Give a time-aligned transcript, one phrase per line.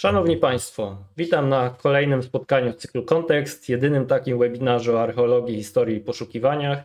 [0.00, 5.96] Szanowni Państwo, witam na kolejnym spotkaniu w cyklu Kontekst, jedynym takim webinarze o archeologii, historii
[5.96, 6.82] i poszukiwaniach.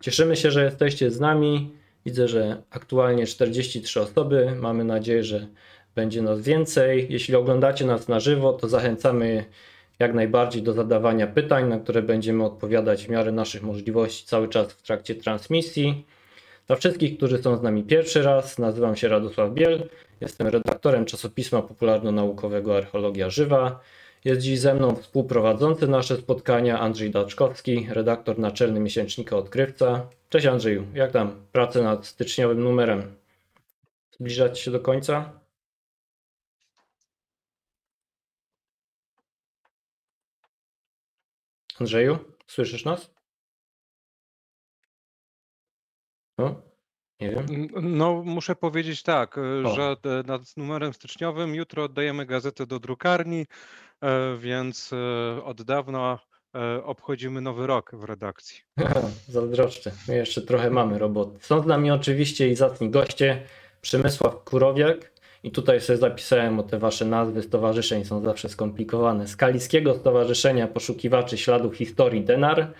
[0.00, 1.72] Cieszymy się, że jesteście z nami.
[2.06, 4.56] Widzę, że aktualnie 43 osoby.
[4.60, 5.46] Mamy nadzieję, że
[5.94, 7.06] będzie nas więcej.
[7.10, 9.44] Jeśli oglądacie nas na żywo, to zachęcamy
[9.98, 14.72] jak najbardziej do zadawania pytań, na które będziemy odpowiadać w miarę naszych możliwości cały czas
[14.72, 16.06] w trakcie transmisji.
[16.66, 19.88] Dla wszystkich, którzy są z nami pierwszy raz, nazywam się Radosław Biel,
[20.20, 23.80] jestem redaktorem czasopisma popularno-naukowego Archeologia Żywa.
[24.24, 30.08] Jest dziś ze mną współprowadzący nasze spotkania Andrzej Daczkowski, redaktor naczelny miesięcznika Odkrywca.
[30.28, 33.16] Cześć Andrzeju, jak tam prace nad styczniowym numerem?
[34.10, 35.40] Zbliżać się do końca?
[41.80, 43.13] Andrzeju, słyszysz nas?
[46.38, 46.62] No,
[47.20, 47.68] nie wiem.
[47.82, 49.74] No, muszę powiedzieć tak, e, O.
[49.74, 53.46] że e, nad numerem styczniowym jutro oddajemy gazetę do drukarni,
[54.00, 54.90] e, więc
[55.44, 56.18] od dawna
[56.84, 58.60] obchodzimy nowy rok w redakcji.
[59.28, 59.92] Zazdroszczę.
[60.08, 61.38] My jeszcze trochę mamy roboty.
[61.40, 63.42] Są z nami oczywiście i zacni goście.
[63.80, 65.12] Przemysław Kurowiak.
[65.42, 69.28] I tutaj sobie zapisałem, bo te wasze nazwy stowarzyszeń są zawsze skomplikowane.
[69.28, 72.72] Z Kaliskiego Stowarzyszenia Poszukiwaczy Śladów Historii Denar.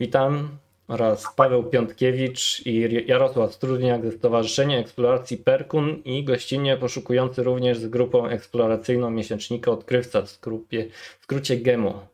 [0.00, 0.58] Witam.
[0.88, 7.88] Oraz Paweł Piątkiewicz i Jarosław Strudniak ze Stowarzyszenia Eksploracji Perkun i gościnnie poszukujący również z
[7.88, 10.88] grupą eksploracyjną miesięcznika Odkrywca w skrócie,
[11.20, 12.06] w skrócie GEMO.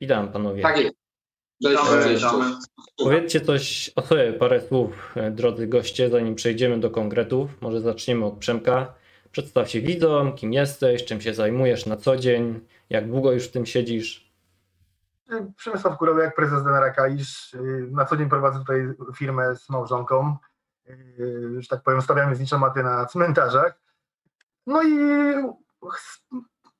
[0.00, 0.62] Witam panowie.
[0.62, 0.96] Tak jest.
[1.62, 2.24] Cześć, cześć.
[2.96, 7.50] Powiedzcie coś o sobie, parę słów, e, drodzy goście, zanim przejdziemy do konkretów.
[7.60, 8.94] Może zaczniemy od Przemka.
[9.32, 13.50] Przedstaw się widzom, kim jesteś, czym się zajmujesz na co dzień, jak długo już w
[13.50, 14.27] tym siedzisz.
[15.56, 17.54] Przemysław Kurowiak, prezes Denara Kaisz.
[17.54, 20.36] Y, Na co dzień prowadzę tutaj firmę z małżonką.
[20.88, 23.80] Y, Że tak powiem, stawiamy zniczomaty na cmentarzach.
[24.66, 24.98] No i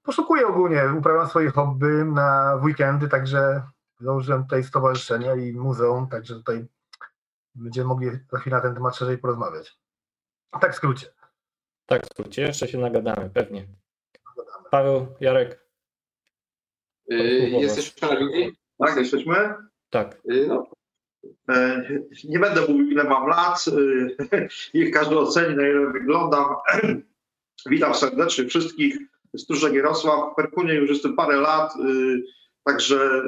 [0.03, 3.63] poszukuję ogólnie, uprawiam swoje hobby na weekendy, także
[4.01, 6.67] założyłem tutaj stowarzyszenie i muzeum, także tutaj
[7.55, 9.79] będziemy mogli za chwilę na ten temat szerzej porozmawiać.
[10.61, 11.07] Tak w skrócie.
[11.87, 13.67] Tak, w skrócie, jeszcze się nagadamy, pewnie.
[14.71, 15.68] Paweł, Jarek, Y,
[17.09, 18.53] Jesteśmy na linii?
[18.79, 19.35] Tak, jesteśmy.
[19.91, 20.17] tak.
[20.33, 20.67] Y, No,
[21.51, 21.89] E,
[22.25, 23.65] Nie będę mówił, ile mam lat.
[24.33, 26.45] e, Niech każdy oceni, na ile wyglądam.
[27.71, 28.97] Witam serdecznie wszystkich.
[29.37, 30.33] Stróżek Jarosław.
[30.33, 31.79] W Perkunie już jestem parę lat, e,
[32.65, 33.23] także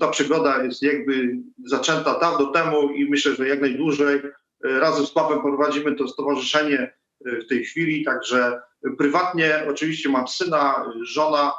[0.00, 1.36] ta przygoda jest jakby
[1.66, 4.20] zaczęta dawno temu i myślę, że jak najdłużej.
[4.64, 8.60] Razem z Pawłem prowadzimy to stowarzyszenie w tej chwili, także
[8.98, 11.52] prywatnie oczywiście mam syna, żona,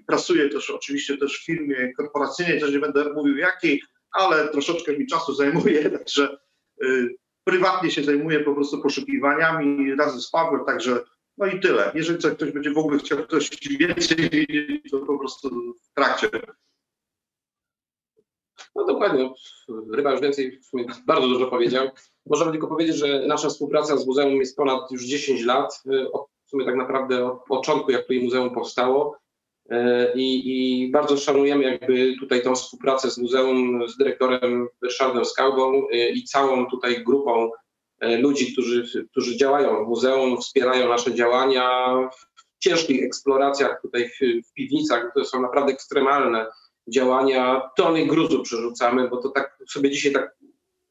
[0.00, 3.82] pracuję też oczywiście też w firmie korporacyjnej, też nie będę mówił jakiej,
[4.12, 6.38] ale troszeczkę mi czasu zajmuje, także
[6.84, 11.00] y, prywatnie się zajmuję po prostu poszukiwaniami razem z Pawłem, także
[11.38, 11.92] no i tyle.
[11.94, 14.46] Jeżeli ktoś będzie w ogóle chciał coś więcej
[14.90, 15.48] to po prostu
[15.82, 16.28] w trakcie.
[18.74, 19.30] no dokładnie.
[19.92, 20.60] Ryba już więcej
[21.06, 21.88] bardzo dużo powiedział.
[22.26, 25.82] Możemy tylko powiedzieć, że nasza współpraca z muzeum jest ponad już 10 lat.
[25.86, 26.06] y,
[26.46, 29.21] w sumie tak naprawdę od początku, jak tutaj muzeum powstało.
[29.72, 35.88] Y, I, I bardzo szanujemy jakby tutaj tą współpracę z muzeum, z dyrektorem Ryszardem Skałbą
[35.88, 37.50] y, i całą tutaj grupą
[38.04, 41.94] y, ludzi, którzy, którzy działają w muzeum, wspierają nasze działania
[42.38, 46.46] w ciężkich eksploracjach tutaj w, w piwnicach, które są naprawdę ekstremalne
[46.88, 50.36] działania, tony gruzu przerzucamy, bo to tak sobie dzisiaj tak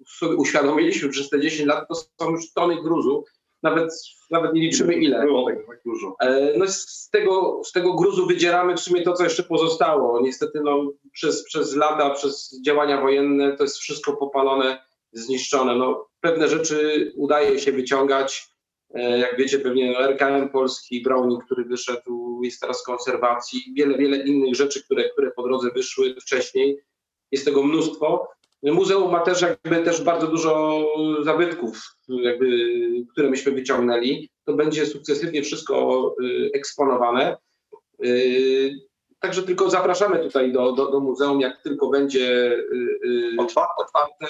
[0.08, 3.26] sobie uświadomiliśmy przez te 10 lat, to są już tony gruzu,
[3.64, 3.90] nawet,
[4.32, 5.22] nawet nie liczymy ile.
[5.22, 6.16] Było tego tak dużo.
[6.20, 10.22] E, No z tego, z tego gruzu wydzieramy w sumie to, co jeszcze pozostało.
[10.22, 15.76] Niestety no, przez, przez lata, przez działania wojenne to jest wszystko popalone, zniszczone.
[15.76, 18.48] No, pewne rzeczy udaje się wyciągać.
[18.94, 23.98] E, Jak wiecie, pewnie no, RKM Polski, Browning, który wyszedł, jest teraz w konserwacji, wiele,
[23.98, 26.78] wiele innych rzeczy, które, które po drodze wyszły wcześniej.
[27.32, 28.28] Jest tego mnóstwo.
[28.64, 30.86] Muzeum ma też jakby też bardzo dużo
[31.24, 32.48] zabytków, jakby,
[33.12, 34.30] które myśmy wyciągnęli.
[34.46, 37.38] To będzie sukcesywnie wszystko y, eksponowane.
[38.06, 38.92] Y,
[39.22, 43.74] Także tylko zapraszamy tutaj do, do, do muzeum, jak tylko będzie y, y, Otwarte.
[43.78, 44.26] otwarte,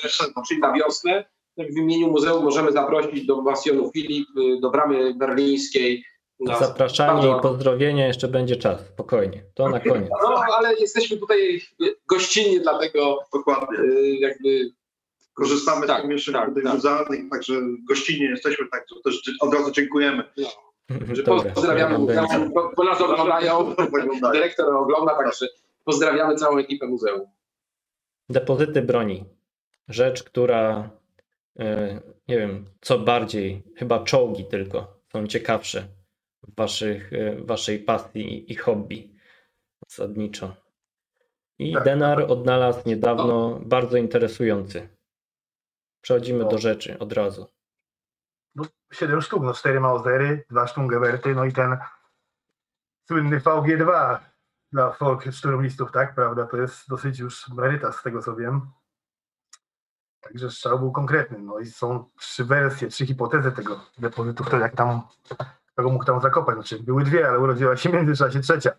[0.48, 1.26] czyli na wiosnę.
[1.58, 6.04] Tak w imieniu muzeum możemy zaprosić do Basjonu Filip, y, do Bramy Berlińskiej.
[6.42, 9.44] Na- Zapraszanie bardzo- i pozdrowienie, jeszcze będzie czas, spokojnie.
[9.54, 10.10] To na koniec.
[10.24, 11.62] No, ale jesteśmy tutaj
[12.08, 13.80] gościnni, dlatego Dokładnie.
[13.80, 14.72] y, jakby
[15.34, 16.74] Korzystamy Tak, z pomieszczeń tak, tak.
[16.74, 17.54] muzealnych, także
[17.88, 20.24] gościnnie jesteśmy, także też od razu dziękujemy.
[21.14, 21.98] że Dobra, pozdrawiamy
[22.76, 24.34] bo, nas oglądają, Wyglądają.
[24.34, 25.46] dyrektor ogląda, także
[25.86, 27.22] pozdrawiamy całą ekipę muzeum.
[28.30, 29.26] Depozyty broni.
[29.88, 30.90] Rzecz, która
[31.60, 35.88] e, nie wiem, co bardziej, chyba czołgi tylko są ciekawsze.
[36.48, 39.16] Waszych, e, waszej pasji i hobby
[39.88, 40.56] zasadniczo.
[41.60, 41.84] I Tak.
[41.84, 44.90] Denar odnalazł niedawno bardzo interesujący.
[46.02, 46.50] Przechodzimy No.
[46.50, 47.48] do rzeczy od razu.
[48.56, 51.78] no, 7 sztuk, no 4 Mausery, 2 Stungewerty, no i ten
[53.08, 54.20] słynny VG2
[54.72, 58.72] dla folk szturmistów, tak, prawda, to jest dosyć już rarytas z tego co wiem.
[60.22, 64.76] Także strzał był konkretny, no i są trzy wersje, trzy hipotezy tego depozytu, kto jak
[64.76, 65.02] tam,
[65.82, 68.72] kto go mógł tam zakopać, znaczy były dwie, ale urodziła się w międzyczasie trzecia.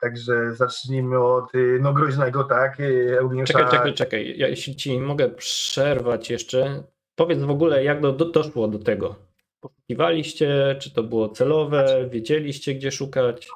[0.00, 4.38] Także zacznijmy od y, no groźnego, tak, y, Eugeniusza Czekaj, czekaj, czekaj.
[4.38, 6.82] Ja, jeśli ci mogę przerwać jeszcze,
[7.14, 9.14] powiedz w ogóle, jak do, do, doszło do tego.
[9.60, 13.48] Poszukiwaliście, czy to było celowe, wiedzieliście, gdzie szukać?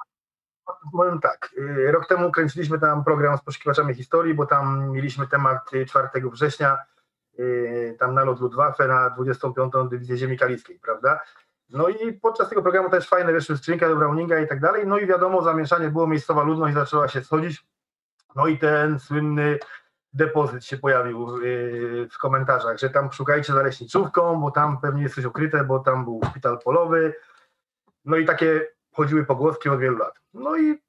[0.92, 5.74] Powiem tak, y, rok temu kręciliśmy tam program z poszukiwaczami historii, bo tam mieliśmy temat
[5.74, 6.78] y, 4 września,
[7.98, 9.72] tam nalot Luftwaffe na 25.
[9.90, 11.20] Dywizję Ziemi Kaliskiej, prawda?
[11.72, 14.98] No i podczas tego programu też fajne wyszły skrzynka do Browninga i tak dalej, no
[14.98, 17.66] i wiadomo, zamieszanie było, miejscowa ludność zaczęła się schodzić,
[18.36, 19.58] no i ten słynny
[20.12, 25.14] depozyt się pojawił y, w komentarzach, że tam szukajcie za leśniczówką, bo tam pewnie jest
[25.14, 27.14] coś ukryte, bo tam był szpital polowy,
[28.04, 30.14] no i takie chodziły pogłoski od wielu lat.
[30.34, 30.82] No i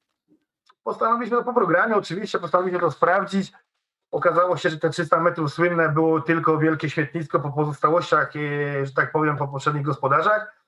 [0.84, 3.54] postanowiliśmy to po programie, oczywiście postanowiliśmy to sprawdzić.
[4.12, 8.94] Okazało się, że te 300 metrów słynne było tylko wielkie śmietnisko po pozostałościach, e, że
[8.94, 10.63] tak powiem, po poprzednich gospodarzach.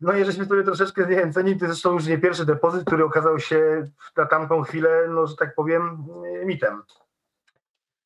[0.00, 3.84] No i żeśmy sobie troszeczkę zniechęceni, to zresztą już nie pierwszy depozyt, który okazał się
[4.16, 6.04] na tamtą chwilę, no że tak powiem,
[6.44, 6.82] mitem.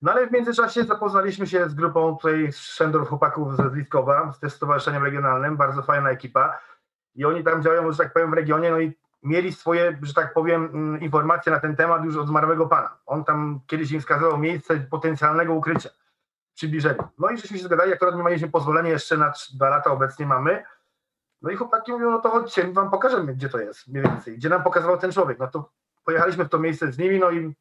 [0.02, 4.52] No ale w międzyczasie zapoznaliśmy się z grupą tutaj Szendor chłopaków ze Zliskowa, z też
[4.52, 6.58] stowarzyszeniem regionalnym, bardzo fajna ekipa
[7.14, 10.34] i oni tam działają, że tak powiem, w regionie, no i mieli swoje, że tak
[10.34, 12.96] powiem, mm, informacje na ten temat już od zmarłego pana.
[13.06, 15.90] On tam kiedyś im wskazywał miejsce potencjalnego ukrycia,
[16.54, 17.08] przybliżenia.
[17.18, 20.64] No i żeśmy się zgadali, akurat my mieliśmy pozwolenie jeszcze na dwa lata, obecnie mamy.
[21.42, 24.36] No i chłopaki mówią, no to chodźcie, my wam pokażemy, gdzie to jest mniej więcej,
[24.36, 25.38] gdzie nam pokazywał ten człowiek.
[25.38, 25.70] No to
[26.04, 27.54] pojechaliśmy w to miejsce z nimi, no i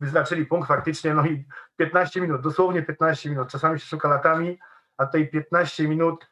[0.00, 1.44] wyznaczyli punkt faktycznie, no i
[1.76, 4.58] 15 minut, dosłownie 15 minut, czasami się szuka latami,
[4.96, 6.26] a tutaj 15 minut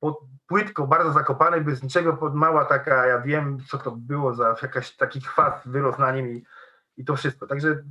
[0.00, 4.56] pod, płytko, bardzo zakopany, bez niczego, pod mała taka, ja wiem, co to było za
[4.62, 6.44] jakaś taki chwast wyrósł na nim i,
[6.96, 7.46] i to wszystko.
[7.46, 7.82] Także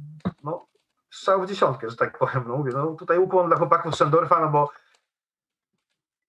[0.43, 0.67] no,
[1.11, 2.43] strzał w dziesiątkę, że tak powiem.
[2.47, 4.71] No mówię, no tutaj ukłon dla chłopaków Szendorfa, no bo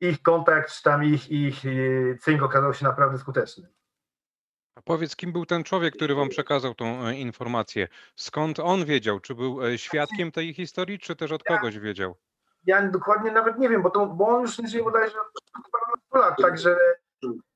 [0.01, 3.69] ich kontakt, czy tam ich, ich yy, cynk okazał się naprawdę skuteczny.
[4.75, 7.89] A powiedz, kim był ten człowiek, który wam przekazał tą e, informację?
[8.17, 9.21] Skąd on wiedział?
[9.21, 12.17] Czy był e, świadkiem tej historii, czy też od kogoś wiedział?
[12.67, 15.19] Ja dokładnie nawet nie wiem, bo, to, bo on już nie żyje bodajże
[16.13, 16.77] od lat, także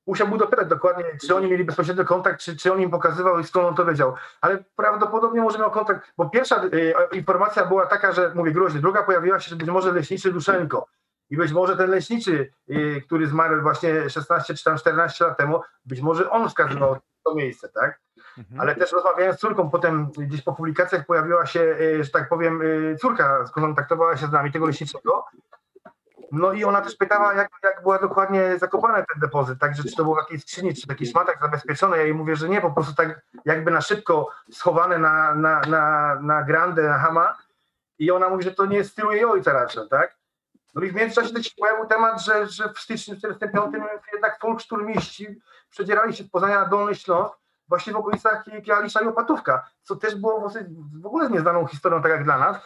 [0.07, 3.69] musiałbym dopytać dokładnie, czy oni mieli bezpośredni kontakt, czy, czy on im pokazywał i skąd
[3.69, 4.15] on to wiedział.
[4.41, 9.03] Ale prawdopodobnie może miał kontakt, bo pierwsza y, informacja była taka, że mówię groźnie, druga
[9.03, 10.87] pojawiła się, że być może leśniczy Duszenko.
[11.31, 15.61] I być może ten leśniczy, y, który zmarł właśnie 16 czy tam 14 lat temu,
[15.85, 18.01] być może on wskazywał to miejsce, tak?
[18.39, 18.61] Mhm.
[18.61, 22.63] Ale też rozmawiając z córką, potem gdzieś po publikacjach pojawiła się, y, że tak powiem,
[22.63, 25.25] y, córka skontaktowała się z nami, tego leśniczego.
[26.33, 30.03] No i ona też pytała, jak, jak była dokładnie zakopany ten depozyt, także czy to
[30.03, 31.97] było w jakiejś skrzyni, czy w jakichś szmatach zabezpieczone.
[31.97, 36.15] Ja jej mówię, że nie, po prostu tak jakby na szybko schowane na, na, na,
[36.21, 37.37] na grandę, na hama.
[37.99, 40.18] I ona mówi, że to nie jest stylu jej ojca raczej, tak?
[40.75, 45.41] No i w międzyczasie też się pojawił temat, że, że w styczniu 1945 jednak folkszturmiści
[45.71, 47.39] przedzierali się z Poznania na Dolny Śląsk,
[47.69, 50.51] właśnie w okolicach Kialisza i Opatówka, co też było
[51.01, 52.57] w ogóle nieznaną historią, tak jak dla nas.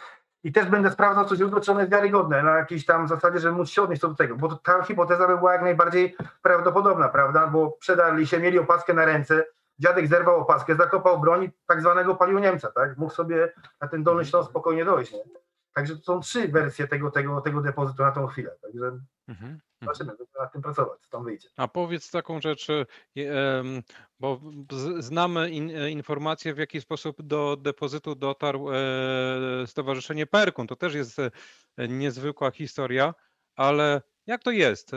[0.43, 3.69] I też będę sprawdzał co źródło, czy jest wiarygodne, na jakiejś tam zasadzie, żeby móc
[3.69, 8.27] się odnieść do tego, bo ta hipoteza by była jak najbardziej prawdopodobna, prawda, bo przedarli
[8.27, 9.45] się, mieli opaskę na ręce,
[9.79, 14.25] dziadek zerwał opaskę, zakopał broń tak zwanego palił Niemca, tak, mógł sobie na ten Dolny
[14.25, 15.23] Śląsk spokojnie dojść, nie?
[15.73, 19.51] Także to są trzy wersje tego, tego, tego depozytu na tą chwilę, także Mhm.
[19.51, 19.61] mhm.
[19.81, 21.49] zobaczymy, będziemy nad tym pracować, co tam wyjdzie.
[21.57, 22.67] A powiedz taką rzecz,
[23.15, 23.83] em,
[24.19, 24.41] bo
[24.99, 28.77] znamy in, e, informację, w jaki sposób do depozytu dotarł e,
[29.67, 30.67] Stowarzyszenie Perkun.
[30.67, 31.31] To też jest e,
[31.87, 33.13] niezwykła historia,
[33.55, 34.91] ale jak to jest?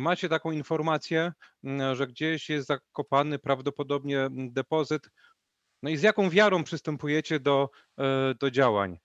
[0.00, 1.32] Macie taką informację,
[1.92, 5.10] że gdzieś jest zakopany prawdopodobnie depozyt.
[5.82, 7.70] No i z jaką wiarą przystępujecie do,
[8.40, 8.98] do działań?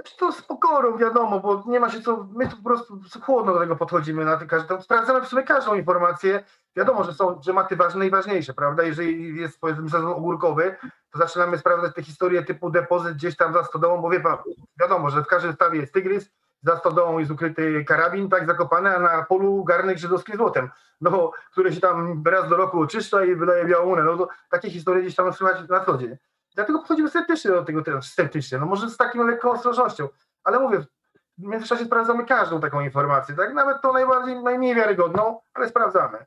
[0.00, 3.52] Znaczy to z pokorą, wiadomo, bo nie ma się co, my tu po prostu chłodno
[3.52, 6.44] do tego podchodzimy, na każdą, sprawdzamy w sumie każdą informację,
[6.76, 10.76] wiadomo, że są tematy ważne i ważniejsze, prawda, jeżeli jest powiedzmy sezon ogórkowy,
[11.10, 14.36] to zaczynamy sprawdzać te historie typu depozyt gdzieś tam za stodołą, bo wie pan,
[14.80, 16.30] wiadomo, że w każdym stawie jest tygrys,
[16.62, 21.72] za stodołą jest ukryty karabin, tak zakopany, a na polu garnek żydowski złotem, no, który
[21.72, 25.32] się tam raz do roku oczyszcza i wydaje białunę, no to takie historie gdzieś tam
[25.32, 26.16] słychać na co dzień.
[26.54, 30.08] Dlatego podchodzimy sceptycznie do tego teraz, sceptycznie, no może z taką lekką ostrożnością,
[30.44, 30.84] ale mówię,
[31.38, 33.54] w międzyczasie sprawdzamy każdą taką informację, tak?
[33.54, 36.26] Nawet tą najbardziej, najmniej wiarygodną, ale sprawdzamy.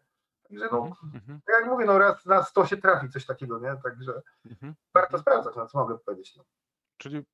[0.50, 3.76] Także no, Mhm, tak jak mówię, no raz na 100 się trafi coś takiego, nie?
[3.84, 4.76] Także mhm.
[4.94, 6.36] warto sprawdzać, no co mogę powiedzieć.
[6.36, 6.44] No.
[6.98, 7.26] Czyli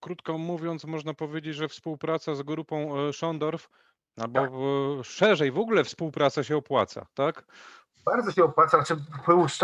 [0.00, 3.68] krótko mówiąc, można powiedzieć, że współpraca z grupą e, Schondorf,
[4.16, 4.50] albo Tak.
[4.52, 7.44] w, szerzej w ogóle współpraca się opłaca, tak?
[8.04, 8.96] Bardzo się opłaca, znaczy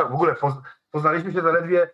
[0.09, 0.55] w ogóle poz,
[0.91, 1.91] poznaliśmy się zaledwie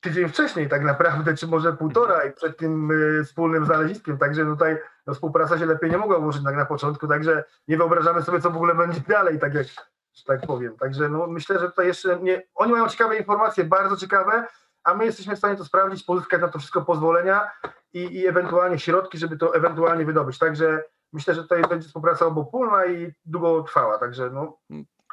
[0.00, 4.78] tydzień wcześniej tak naprawdę, czy może półtora i przed tym y, wspólnym znaleziskiem, także tutaj
[5.06, 8.50] no, współpraca się lepiej nie mogła ułożyć tak na początku, także nie wyobrażamy sobie, co
[8.50, 9.66] w ogóle będzie dalej, tak jak
[10.14, 10.76] że tak powiem.
[10.76, 14.46] Także no, myślę, że tutaj jeszcze nie, oni mają ciekawe informacje, bardzo ciekawe,
[14.84, 17.50] a my jesteśmy w stanie to sprawdzić, pozyskać na to wszystko pozwolenia
[17.92, 20.38] i, i ewentualnie środki, żeby to ewentualnie wydobyć.
[20.38, 24.58] Także myślę, że tutaj będzie współpraca obopólna i długotrwała, także no,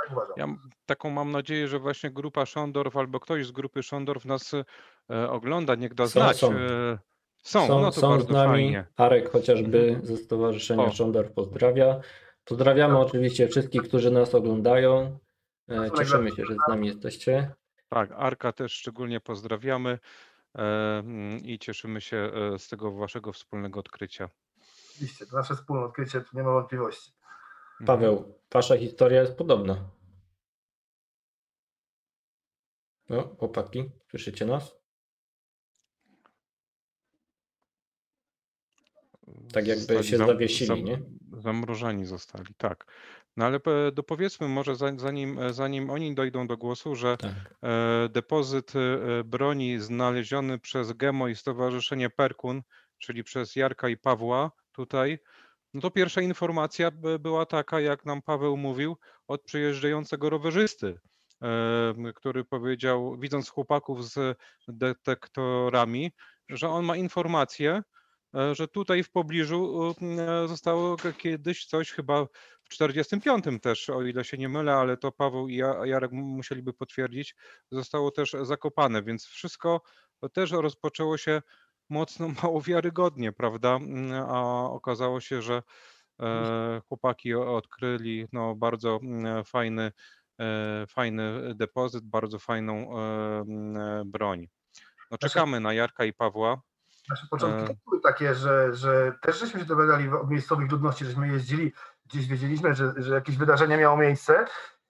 [0.08, 0.34] tak uważam.
[0.38, 0.48] Ja
[0.86, 4.54] taką mam nadzieję, że właśnie grupa Schondorf albo ktoś z grupy Schondorf nas
[5.10, 6.38] e, ogląda, niech da Są, znać.
[6.38, 6.54] są.
[6.54, 6.98] e,
[7.44, 8.50] Są, Są, no to są bardzo z nami.
[8.52, 8.86] fajnie.
[8.98, 10.92] Arek chociażby ze Stowarzyszenia O.
[10.92, 12.00] Szondor pozdrawia.
[12.46, 15.20] Pozdrawiamy oczywiście wszystkich, którzy nas oglądają.
[15.70, 17.52] E, Cieszymy się, że z nami jesteście.
[17.90, 20.00] Tak, Arka też szczególnie pozdrawiamy
[20.56, 20.60] e,
[21.00, 22.18] mm, i cieszymy się
[22.54, 24.30] e, z tego waszego wspólnego odkrycia.
[24.92, 27.12] Oczywiście, to nasze wspólne odkrycie, tu nie ma wątpliwości.
[27.82, 27.86] Mhm.
[28.00, 29.78] Paweł, wasza historia jest podobna.
[33.10, 34.76] No, chłopaki, słyszycie nas?
[39.54, 41.00] Tak jakby Zostali się zawiesili, zam- nie?
[41.42, 42.86] Zamrożeni zostali, tak.
[43.38, 43.60] No ale
[43.94, 47.32] dopowiedzmy może za- zanim, zanim oni dojdą do głosu, że Tak.
[47.64, 52.62] e, depozyt e, broni znaleziony przez GEMO i Stowarzyszenie Perkun,
[52.98, 55.20] czyli przez Jarka i Pawła tutaj,
[55.74, 58.98] no to pierwsza informacja by- była taka, jak nam Paweł mówił,
[59.28, 61.00] od przyjeżdżającego rowerzysty,
[62.16, 66.12] który powiedział, widząc chłopaków z detektorami,
[66.50, 67.84] że on ma informację,
[68.36, 72.26] e, że tutaj w pobliżu e, zostało kiedyś coś chyba
[72.64, 76.74] w 45 też, o ile się nie mylę, ale to Paweł i Ja- Jarek musieliby
[76.74, 77.36] potwierdzić,
[77.72, 79.82] zostało też zakopane, więc wszystko
[80.34, 81.42] też rozpoczęło się
[81.90, 83.80] mocno mało wiarygodnie, prawda?
[84.28, 85.64] A okazało się, że
[86.22, 89.00] e, chłopaki odkryli no, bardzo
[89.46, 89.92] fajny,
[90.90, 94.48] fajny depozyt, bardzo fajną e, e, broń.
[95.12, 96.62] No, czekamy na Jarka i Pawła.
[97.10, 97.76] Nasze początki E.
[97.86, 101.74] były takie, że, że też żeśmy się dowiadali od miejscowych ludności, żeśmy jeździli,
[102.06, 104.46] gdzieś wiedzieliśmy, że, że jakieś wydarzenie miało miejsce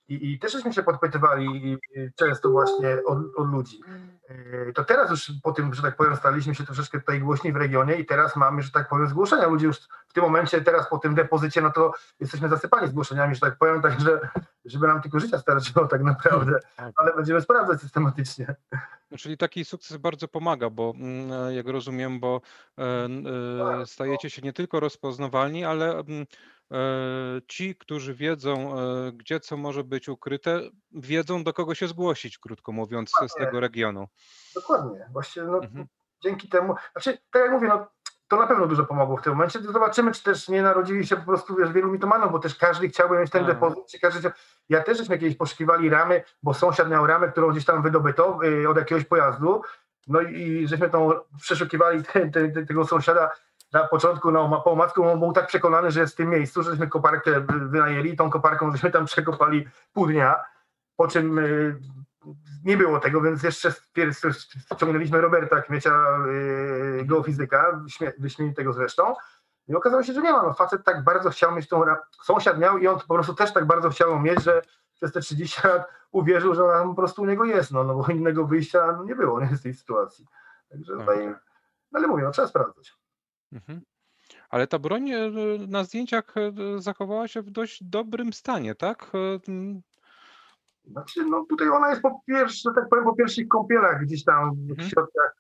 [0.08, 1.78] i, i też żeśmy się podpytywali
[2.16, 3.82] często właśnie od, od ludzi.
[4.30, 7.56] E, To teraz już po tym, że tak powiem, staliśmy się troszeczkę tutaj głośni w
[7.56, 9.48] regionie i teraz mamy, że tak powiem, zgłoszenia.
[9.48, 9.78] Ludzie już
[10.08, 13.82] w tym momencie, teraz po tym depozycie, no to jesteśmy zasypani zgłoszeniami, że tak powiem,
[13.92, 14.20] także
[14.68, 16.94] żeby nam tylko życia starczyło tak naprawdę, Tak.
[16.98, 18.56] ale będziemy sprawdzać systematycznie.
[19.12, 22.42] No, Czyli taki sukces bardzo pomaga, bo mm, e, jak rozumiem, bo
[22.78, 22.84] e,
[23.82, 26.26] e, stajecie się nie tylko rozpoznawalni, ale mm,
[27.48, 28.76] ci, którzy wiedzą,
[29.14, 33.46] gdzie co może być ukryte, wiedzą do kogo się zgłosić, krótko mówiąc, z Dokładnie.
[33.46, 34.08] tego regionu.
[34.56, 35.88] Dokładnie, właśnie no, Mhm.
[36.24, 37.88] dzięki temu, znaczy tak jak mówię, no,
[38.28, 39.60] to na pewno dużo pomogło w tym momencie.
[39.62, 43.20] Zobaczymy, czy też nie narodzili się po prostu wiesz, wielu mitomanów, bo też każdy chciałby
[43.20, 43.54] mieć ten Tak.
[43.56, 44.32] depozyt, czy każdy chciał...
[44.70, 48.70] Ja też żeśmy kiedyś poszukiwali ramy, bo sąsiad miał ramę, którą gdzieś tam wydobyto y,
[48.70, 49.62] od jakiegoś pojazdu,
[50.08, 53.30] no i, i żeśmy tą przeszukiwali te, te, te, tego sąsiada
[53.74, 56.72] na początku, no, po omacku, on był tak przekonany, że jest w tym miejscu, że
[56.72, 60.36] żeśmy koparkę wy- wynajęli, tą koparką żeśmy tam przekopali pół dnia,
[60.96, 61.80] po czym y,
[62.64, 63.72] nie było tego, więc jeszcze
[64.76, 65.94] ściągnęliśmy Roberta Kmiecia,
[66.98, 69.14] yy, geofizyka, śmie- wyśmienitego zresztą.
[69.68, 70.44] I okazało się, że nie ma.
[70.44, 71.84] No, facet tak bardzo chciał mieć tą.
[72.24, 74.62] Sąsiad miał i on po prostu też tak bardzo chciał mieć, że
[74.96, 77.72] przez te 30 lat uwierzył, że ona po prostu u niego jest.
[77.72, 80.26] No, no bo innego wyjścia nie było nie, z tej sytuacji.
[80.70, 81.00] Także Tak.
[81.02, 81.28] tutaj.
[81.92, 82.94] No ale mówię, no, trzeba sprawdzać.
[83.52, 83.82] Mhm.
[84.50, 85.30] Ale ta broń e,
[85.68, 89.12] na zdjęciach e, zachowała się w dość dobrym stanie, tak?
[90.88, 94.56] Mm, Znaczy, no tutaj ona jest po pierwsze, tak powiem, po pierwszych kąpielach gdzieś tam
[94.56, 94.90] w Mhm.
[94.90, 95.36] środkach.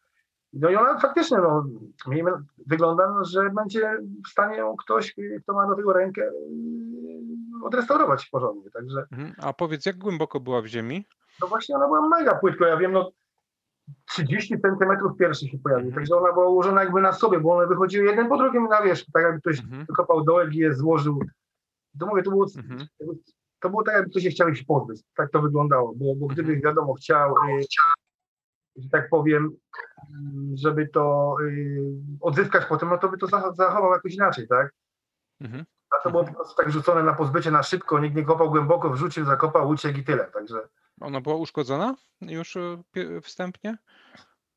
[0.53, 1.65] No i ona faktycznie, no,
[2.07, 2.31] miejmy,
[2.67, 8.25] wygląda, no, że będzie w stanie ją ktoś, kto ma do tego rękę, yy, odrestaurować
[8.29, 8.71] porządnie.
[8.71, 9.33] Także mhm.
[9.41, 11.05] A powiedz, jak głęboko była w ziemi?
[11.41, 12.65] no właśnie ona była mega płytko.
[12.65, 13.11] Ja wiem, no
[14.05, 15.85] 30 centymetrów pierwszy się pojawił.
[15.87, 15.95] Mhm.
[16.01, 19.05] Także ona była ułożona jakby na sobie, bo one wychodziły jeden po drugim na wierzch,
[19.13, 19.85] tak jakby ktoś Mhm.
[19.85, 21.19] wykopał dołek i je złożył.
[21.99, 22.87] To mówię, to było, Mhm.
[23.59, 25.01] To było tak, jakby ktoś się chciał ich pozbyć.
[25.15, 26.61] Tak to wyglądało, bo, bo gdyby Mhm.
[26.61, 27.61] wiadomo chciał, y,
[28.75, 29.51] że tak powiem,
[30.53, 31.81] żeby to y,
[32.21, 34.73] odzyskać potem, no to by to zach- zachował jakoś inaczej, tak?
[35.41, 35.65] Mhm.
[35.89, 38.89] A to było po prostu tak rzucone na pozbycie na szybko, nikt nie kopał głęboko,
[38.89, 40.25] wrzucił, zakopał, uciekł i tyle.
[40.25, 40.67] Także
[41.01, 42.57] Ona była uszkodzona już
[42.95, 43.77] pie- wstępnie?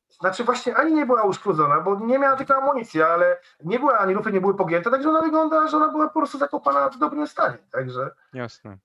[0.09, 4.13] Znaczy właśnie ani nie była uszkodzona, bo nie miała tylko amunicji, ale nie była ani
[4.13, 7.27] lufy, nie były pogięte, także ona wygląda, że ona była po prostu zakopana w dobrym
[7.27, 7.57] stanie.
[7.71, 8.77] Także Jasne.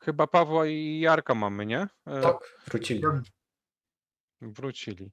[0.00, 1.86] Chyba Pawła i Jarka mamy, nie?
[2.06, 3.02] E, Tak, wrócili.
[4.40, 5.10] Wrócili.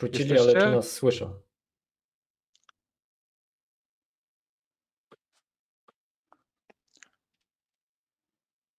[0.00, 0.58] Wrócili, Jesteście?
[0.58, 1.40] ale czy nas słyszą?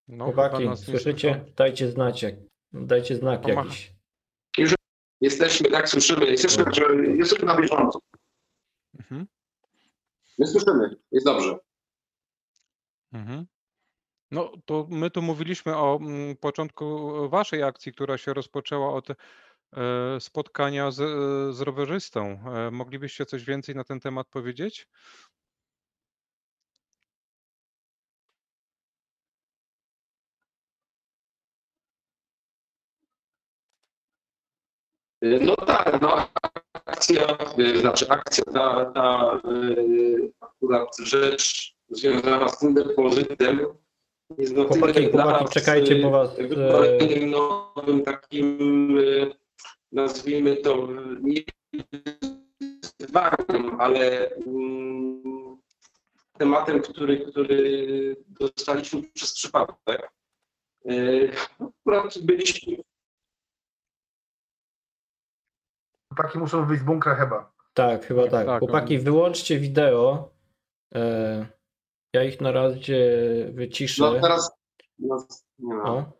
[0.07, 1.33] No, Chłopaki, nas nie słyszycie?
[1.33, 1.53] słyszą.
[1.55, 2.35] Dajcie znać, jak,
[2.73, 3.61] dajcie znak Pomacha.
[3.63, 3.93] jakiś.
[5.21, 6.25] Jesteśmy, tak słyszymy.
[6.25, 6.83] Jesteśmy, Że
[7.17, 7.99] jesteśmy na bieżąco.
[8.99, 9.27] Mhm.
[10.37, 11.59] my słyszymy, jest dobrze.
[13.13, 13.45] Mhm.
[14.31, 19.15] No to my tu mówiliśmy o mm, początku waszej akcji, która się rozpoczęła od e,
[20.19, 22.39] spotkania z, e, z rowerzystą.
[22.67, 24.87] E, Moglibyście coś więcej na ten temat powiedzieć?
[35.21, 36.27] No tak, no
[36.85, 37.37] akcja,
[37.81, 39.39] znaczy akcja, ta, ta
[40.41, 43.59] akurat rzecz związana z tym depozytem
[44.37, 49.31] jest na tyle Chłopaki, chłopaki, czekajcie, bo was, wyzwaniem nowym takim, y,
[49.91, 50.87] nazwijmy to,
[51.21, 51.41] nie
[52.99, 55.57] wyzwaniem, ale mm,
[56.37, 60.11] tematem, który, który dostaliśmy przez przypadek.
[60.91, 62.77] Y, Akurat byliśmy
[66.09, 67.53] Chłopaki muszą wyjść z bunkra chyba.
[67.73, 68.45] Tak, chyba tak.
[68.45, 70.31] Tak, Chłopaki, oni- wyłączcie wideo.
[70.95, 71.45] E,
[72.13, 72.99] ja ich na razie
[73.53, 74.03] wyciszę.
[74.03, 74.51] No teraz
[74.99, 75.27] no,
[75.59, 75.83] nie ma.
[75.83, 76.19] O.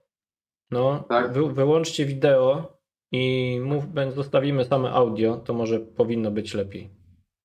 [0.72, 1.34] No, Tak.
[1.34, 2.78] wy, wyłączcie wideo
[3.12, 3.84] i mów,
[4.16, 6.90] zostawimy same audio, to może powinno być lepiej.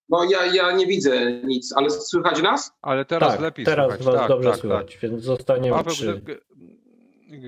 [0.08, 2.72] No ja, ja nie widzę nic, ale słychać nas?
[2.82, 4.06] Ale teraz tak, lepiej teraz słychać.
[4.06, 6.20] was tak, dobrze tak, słychać, więc zostaniemy Paweł, przy...
[6.20, 6.40] gdy,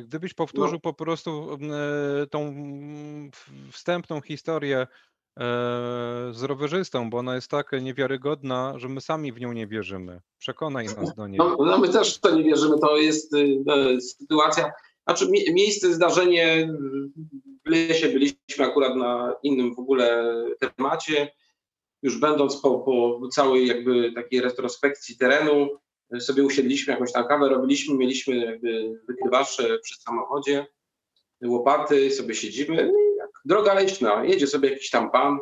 [0.04, 1.58] gdybyś powtórzył po prostu
[2.22, 3.30] e, tą mm,
[3.70, 4.86] wstępną historię
[6.31, 10.21] z rowerzystą, bo ona jest tak niewiarygodna, że my sami w nią nie wierzymy.
[10.38, 11.38] Przekonaj nas do niej.
[11.38, 14.73] No, no my też w to nie wierzymy, to jest y, e, sytuacja,
[15.07, 16.75] znaczy mie- miejsce, zdarzenie,
[17.66, 20.35] w lesie byliśmy akurat na innym w ogóle
[20.77, 21.33] temacie,
[22.03, 25.68] już będąc po, po całej jakby takiej retrospekcji terenu,
[26.14, 30.66] y, sobie usiedliśmy, jakąś tam kawę robiliśmy, mieliśmy jakby wykrywacze przy samochodzie,
[31.44, 32.92] łopaty, sobie siedzimy,
[33.46, 35.38] droga leśna, jedzie sobie jakiś tam pan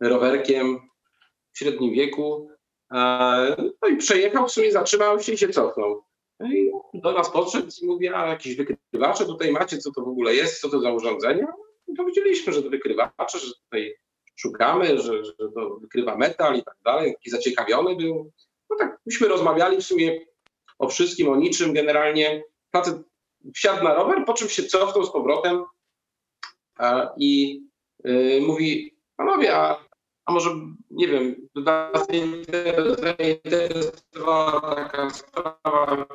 [0.00, 0.78] rowerkiem
[1.52, 2.48] w średnim wieku,
[2.92, 6.04] E, No i przejechał, w sumie zatrzymał się i się cofnął.
[6.40, 10.08] No i do nas podszedł i mówi, a jakieś wykrywacze tutaj macie, co to w
[10.08, 11.46] ogóle jest, co to za urządzenie?
[11.88, 13.94] I powiedzieliśmy, że to wykrywacze, że tutaj
[14.36, 17.14] szukamy, że, że to wykrywa metal i tak dalej.
[17.14, 18.32] Taki zaciekawiony był.
[18.70, 20.20] No tak, myśmy rozmawiali w sumie
[20.78, 22.42] o wszystkim, o niczym generalnie.
[22.72, 22.96] Facet
[23.54, 25.64] wsiadł na rower, po czym się cofnął z powrotem
[27.16, 27.62] i
[28.06, 29.90] y, mówi, panowie, a
[30.30, 30.50] a może,
[30.90, 32.06] nie wiem, was
[33.00, 36.06] zainteresowała taka sprawa.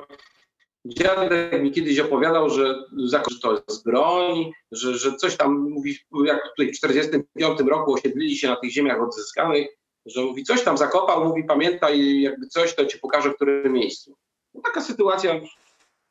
[0.86, 2.75] Dziadek mi kiedyś opowiadał, że,
[3.10, 8.38] że to jest broń, że, że coś tam mówi, jak tutaj w 1945 roku osiedlili
[8.38, 9.67] się na tych ziemiach odzyskanych,
[10.06, 14.15] że mówi, coś tam zakopał, mówi, pamiętaj, jakby coś, to ci pokażę, w którym miejscu.
[14.54, 15.34] No, taka sytuacja.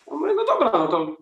[0.07, 1.17] No, mówię, no dobra, no to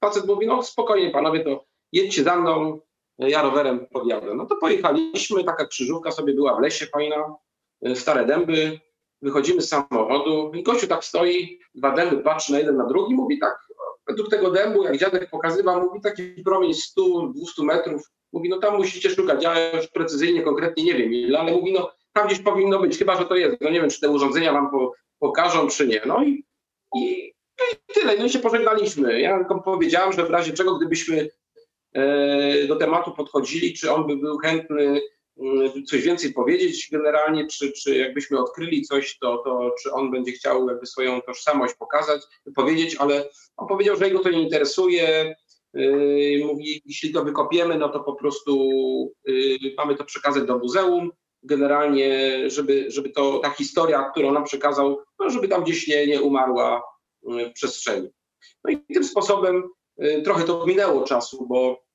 [0.00, 2.80] facet mówi, no spokojnie panowie, to jedźcie za mną,
[3.18, 4.34] ja rowerem podjadę.
[4.34, 7.34] No to pojechaliśmy, taka krzyżówka sobie była w lesie fajna,
[7.86, 8.80] y, stare dęby,
[9.22, 13.38] wychodzimy z samochodu i gościu tak stoi, dwa dęby, patrzy na jeden na drugi, mówi
[13.38, 13.68] tak,
[14.06, 19.10] według tego dębu, jak dziadek pokazywał, mówi taki promień 100-200 metrów, mówi no tam musicie
[19.10, 22.98] szukać, ja już precyzyjnie, konkretnie nie wiem ile, ale mówi no tam gdzieś powinno być,
[22.98, 26.02] chyba że to jest, no nie wiem czy te urządzenia wam po, pokażą czy nie,
[26.06, 26.44] no i,
[26.94, 29.20] i, no i tyle, no i się pożegnaliśmy.
[29.20, 31.28] Ja powiedziałem, że w razie czego gdybyśmy e,
[32.68, 35.00] do tematu podchodzili, czy on by był chętny
[35.40, 40.32] mm, coś więcej powiedzieć generalnie, czy, czy jakbyśmy odkryli coś, to, to czy on będzie
[40.32, 42.22] chciał jakby swoją tożsamość pokazać,
[42.54, 45.34] powiedzieć, ale on powiedział, że jego to nie interesuje.
[45.74, 48.54] Yy, Mówi, jeśli to wykopiemy, no to po prostu
[49.24, 51.10] yy, mamy to przekazać do muzeum.
[51.42, 52.10] Generalnie,
[52.50, 56.82] żeby, żeby to ta historia, którą nam przekazał, no żeby tam gdzieś nie, nie umarła
[57.22, 58.08] w przestrzeni.
[58.64, 59.68] No i tym sposobem
[60.24, 61.88] trochę to minęło czasu, bo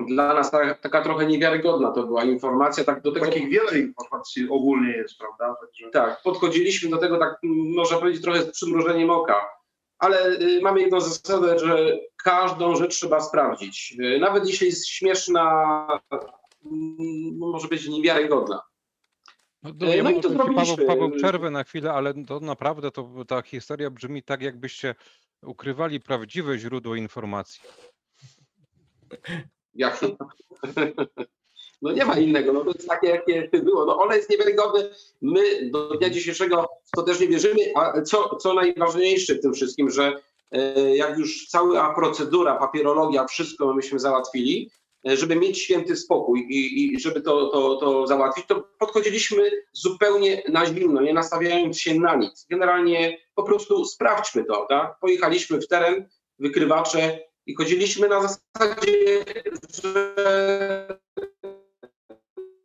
[0.00, 2.84] dla nas ta, taka trochę niewiarygodna to była informacja.
[2.84, 5.54] Tak do tego Takich wiele informacji ogólnie jest, prawda?
[5.60, 5.90] Także...
[5.90, 7.38] tak, podchodziliśmy do tego tak,
[7.76, 9.50] można powiedzieć, trochę z przymrużeniem oka.
[9.98, 13.96] Ale y, mamy jedną zasadę, że każdą rzecz trzeba sprawdzić.
[14.00, 15.86] Y, nawet jeśli jest śmieszna,
[16.64, 18.62] mm, może być niewiarygodna.
[19.62, 20.76] No, no i to zrobiliśmy.
[20.76, 24.94] Paweł, Paweł przerwę na chwilę, ale to naprawdę to, ta historia brzmi tak, jakbyście
[25.46, 27.60] ukrywali prawdziwe źródło informacji.
[31.82, 33.84] No nie ma innego, no to jest takie, jakie było.
[33.84, 34.90] No one jest niewiarygodne.
[35.22, 39.90] My do dnia dzisiejszego to też nie wierzymy, a co, co najważniejsze w tym wszystkim,
[39.90, 40.12] że
[40.52, 44.70] e, jak już cała procedura, papierologia, wszystko myśmy załatwili,
[45.04, 50.66] żeby mieć święty spokój i, i żeby to, to, to załatwić, to podchodziliśmy zupełnie na
[50.66, 52.46] zimno, nie nastawiając się na nic.
[52.50, 54.98] Generalnie po prostu sprawdźmy to, tak?
[55.00, 59.24] Pojechaliśmy w teren, wykrywacze i chodziliśmy na zasadzie,
[59.82, 60.14] że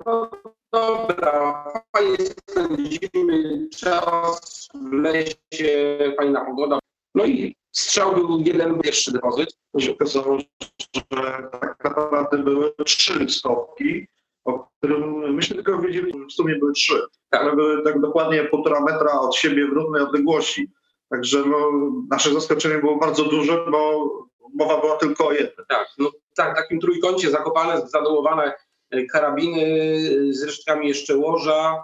[0.05, 0.31] no
[0.73, 2.17] dobra, fajnie
[2.49, 6.79] spędzimy czas w lesie, fajna pogoda.
[7.19, 9.57] No i strzał był jeden pierwszy depozyt.
[9.77, 14.07] Się okazało, że tak naprawdę były trzy stopki,
[14.45, 17.01] o którym myśmy tylko wiedzieli, że w sumie były trzy.
[17.29, 17.41] Tak.
[17.41, 20.71] Ale były tak dokładnie półtora metra od siebie w równej odległości.
[21.09, 21.71] Także no,
[22.09, 24.09] nasze zaskoczenie było bardzo duże, bo
[24.53, 25.65] mowa była tylko o jednym.
[25.69, 28.53] Tak, no tak, w takim trójkącie zakopane, zadołowane
[28.91, 31.83] e, karabiny e, z resztkami jeszcze łoża.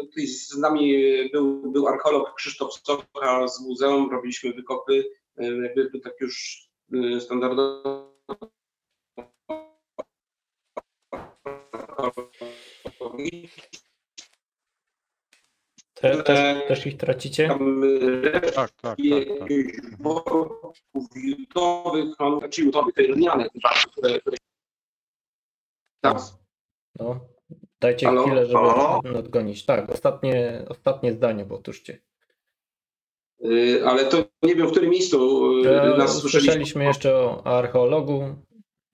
[0.00, 5.04] Tutaj z nami był, był archeolog Krzysztof Socha z muzeum, robiliśmy wykopy,
[5.36, 8.18] e, jakby to tak już e, standardowo.
[15.94, 17.48] Te, też, też ich tracicie?
[17.48, 17.82] Tam
[18.24, 18.70] e, Tak, tak, tak.
[18.80, 18.98] tak.
[18.98, 20.78] jakichś worków
[21.14, 23.48] jutowych, no, znaczy jutowych, te lniane
[23.92, 24.36] które, które...
[26.00, 26.16] Tam.
[26.98, 27.37] No.
[27.80, 28.22] Dajcie Halo?
[28.22, 29.00] chwilę, żeby Halo?
[29.04, 29.64] nadgonić.
[29.64, 31.98] Tak, ostatnie, ostatnie zdanie, bo tużcie.
[33.44, 36.84] Y, Ale to nie wiem, w którym miejscu y, E, nas Usłyszeliśmy słyszeliśmy.
[36.84, 38.22] jeszcze o archeologu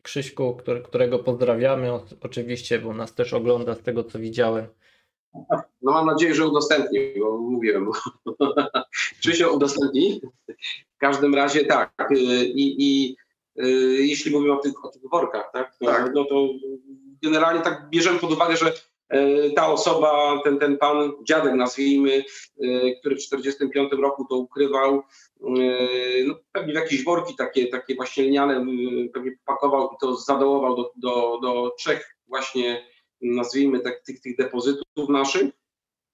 [0.03, 4.67] Krzyśku, który, którego pozdrawiamy o- oczywiście, bo nas też ogląda z tego co widziałem.
[5.83, 7.91] No mam nadzieję, że udostępni, bo mówiłem.
[9.23, 10.21] Czy się udostępni?
[10.95, 11.93] W każdym razie tak.
[12.11, 13.17] y, I, i
[13.65, 13.67] y,
[14.07, 16.13] jeśli mówimy o tych, o tych workach, tak, to, Tak.
[16.15, 16.49] no to
[17.25, 18.73] generalnie tak bierzemy pod uwagę, że
[19.15, 22.25] y, ta osoba, ten, ten pan, dziadek nazwijmy,
[22.65, 25.03] y, który w 1945 roku to ukrywał,
[25.59, 28.67] y, no, pewnie w jakieś worki takie, takie właśnie lniane
[29.13, 32.87] pewnie pakował i to zadołował do, do, do trzech właśnie
[33.23, 35.53] nazwijmy tak, tych, tych depozytów naszych.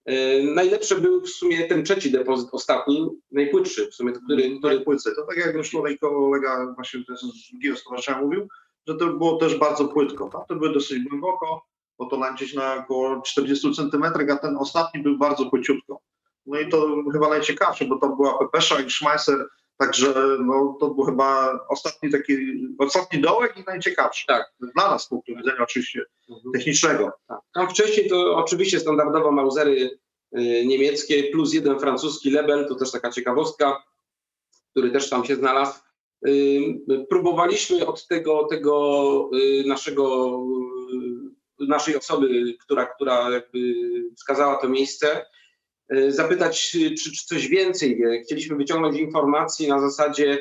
[0.04, 5.14] E, Najlepszy był w sumie ten trzeci depozyt, ostatni, najpłytszy w sumie, który, który płytce.
[5.14, 5.70] To tak jak już
[6.00, 8.48] kolega właśnie z drugiego stowarzyszenia mówił,
[8.86, 10.28] że to było też bardzo płytko.
[10.28, 11.66] Tamte były dosyć głęboko,
[11.98, 16.00] bo to gdzieś na około 40 centymetrach, a ten ostatni był bardzo płyciutko.
[16.46, 19.46] No i to chyba najciekawsze, bo to była Pepesza i Schmeisser,
[19.78, 20.14] także
[20.44, 22.36] no, to był chyba ostatni taki,
[22.78, 24.26] ostatni dołek i najciekawszy.
[24.26, 24.52] Tak.
[24.74, 26.04] Dla nas z punktu widzenia oczywiście
[26.52, 27.12] technicznego.
[27.28, 27.40] Tak.
[27.54, 29.98] Tam wcześniej to oczywiście standardowo Mausery
[30.38, 33.82] y, niemieckie plus jeden francuski Lebel, to też taka ciekawostka,
[34.70, 35.78] który też tam się znalazł.
[37.09, 40.37] Próbowaliśmy od tego, tego y, naszego,
[41.62, 43.74] y, naszej osoby, która, która jakby
[44.16, 45.26] wskazała to miejsce,
[45.94, 48.20] y, zapytać, czy, czy coś więcej wie.
[48.20, 50.38] Chcieliśmy wyciągnąć informacje na zasadzie,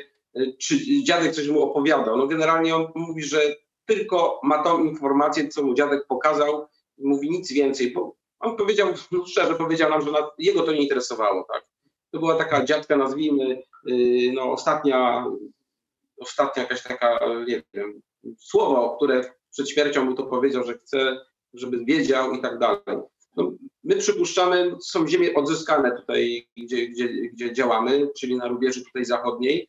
[0.58, 2.16] czy dziadek coś mu opowiadał.
[2.16, 3.40] No generalnie on mówi, że
[3.86, 6.66] tylko ma tą informację, co mu dziadek pokazał,
[6.98, 11.46] mówi nic więcej, bo on powiedział, no szczerze powiedział nam, że jego to nie interesowało,
[11.52, 11.64] tak.
[12.10, 13.62] To była taka dziadka, nazwijmy,
[14.32, 15.26] no ostatnia,
[16.20, 18.00] ostatnia jakaś taka, nie wiem,
[18.38, 21.20] słowo, które przed śmiercią mu to powiedział, że chce,
[21.54, 22.80] żeby wiedział i tak dalej.
[23.36, 23.52] No,
[23.84, 29.68] my przypuszczamy, są ziemie odzyskane tutaj, gdzie, gdzie, gdzie działamy, czyli na rubieży tutaj zachodniej.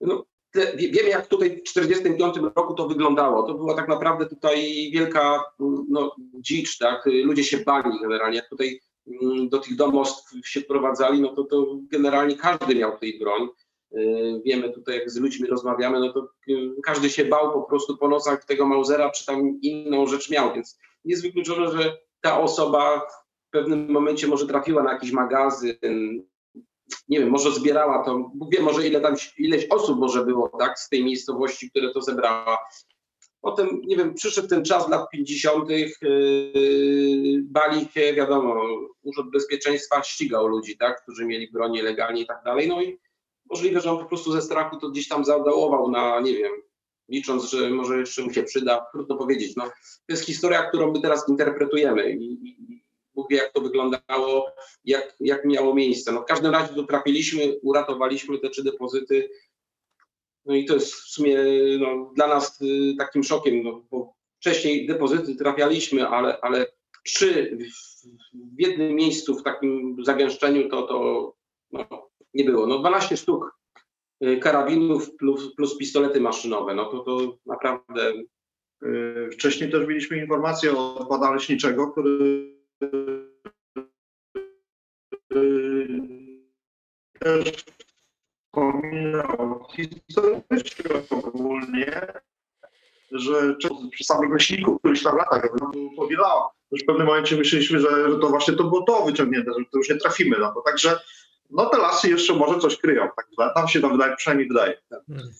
[0.00, 3.42] No, te, wie- wiemy, jak tutaj w 1945 roku to wyglądało.
[3.42, 5.44] To była tak naprawdę tutaj wielka
[5.88, 7.06] no, dzicz, tak?
[7.06, 8.36] Ludzie się bali generalnie.
[8.36, 8.80] Jak tutaj
[9.22, 13.48] mm, do tych domostw się wprowadzali, no to, to generalnie każdy miał tutaj broń.
[13.90, 17.96] Yy, Wiemy tutaj, jak z ludźmi rozmawiamy, no to yy, każdy się bał po prostu
[17.96, 23.00] po nocach tego Mausera, czy tam inną rzecz miał, więc jest wykluczone, że ta osoba
[23.48, 26.22] w pewnym momencie może trafiła na jakiś magazyn,
[27.08, 30.78] nie wiem, może zbierała to, Bóg wie może ile tam, ileś osób może było, tak,
[30.78, 32.58] z tej miejscowości, które to zebrała.
[33.40, 35.86] Potem, nie wiem, przyszedł ten czas lat 50., yy,
[37.42, 38.62] bali się, wiadomo,
[39.02, 42.98] Urząd Bezpieczeństwa ścigał ludzi, tak, którzy mieli broń nielegalnie i tak dalej, no i
[43.50, 46.52] możliwe, że on po prostu ze strachu to gdzieś tam zadałował na, nie wiem,
[47.08, 49.64] licząc, że może jeszcze mu się przyda, trudno powiedzieć, no.
[49.64, 52.56] To jest historia, którą my teraz interpretujemy i, i,
[53.30, 54.52] wie, jak to wyglądało,
[54.84, 56.12] jak, jak miało miejsce.
[56.12, 59.30] No w każdym razie tu trafiliśmy, uratowaliśmy te trzy depozyty.
[60.44, 61.38] No i to jest w sumie
[61.78, 66.66] no, dla nas y, takim szokiem, no, bo wcześniej depozyty trafialiśmy, ale, ale
[67.04, 71.34] trzy w, w jednym miejscu w takim zagęszczeniu to, to
[71.72, 72.05] no,
[72.36, 72.66] nie było.
[72.66, 73.58] No 12 sztuk
[74.24, 78.12] y, karabinów plus, plus pistolety maszynowe, no to, to naprawdę
[78.82, 82.46] Yy, Wcześniej też mieliśmy informację od pana leśniczego, który
[82.80, 83.26] yy,
[87.20, 87.64] też
[88.46, 92.12] wspominał historycznie ogólnie,
[93.12, 93.56] że
[93.90, 95.48] przy samym roślinku, który się tam lata,
[95.96, 99.64] powielała, już w pewnym momencie myśleliśmy, że, że to właśnie to było to wyciągnięte, że
[99.72, 100.60] to już nie trafimy na to.
[100.60, 101.00] Także
[101.50, 104.78] no te lasy jeszcze może coś kryją, tak nam się to wydaje, przynajmniej wydaje.
[104.90, 105.32] Hmm.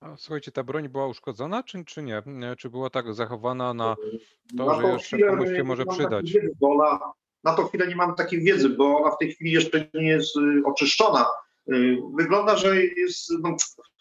[0.00, 2.22] A, Słuchajcie, ta broń była uszkodzona, czy, czy nie?
[2.58, 3.96] Czy była tak zachowana na
[4.56, 6.32] to, Na że jeszcze komuś się może przydać?
[6.32, 7.00] Wiedzy, ona,
[7.44, 10.36] na tą chwilę nie mam takiej wiedzy, bo ona w tej chwili jeszcze nie jest
[10.36, 11.26] y, oczyszczona.
[11.72, 13.56] Y, Wygląda, że jest no,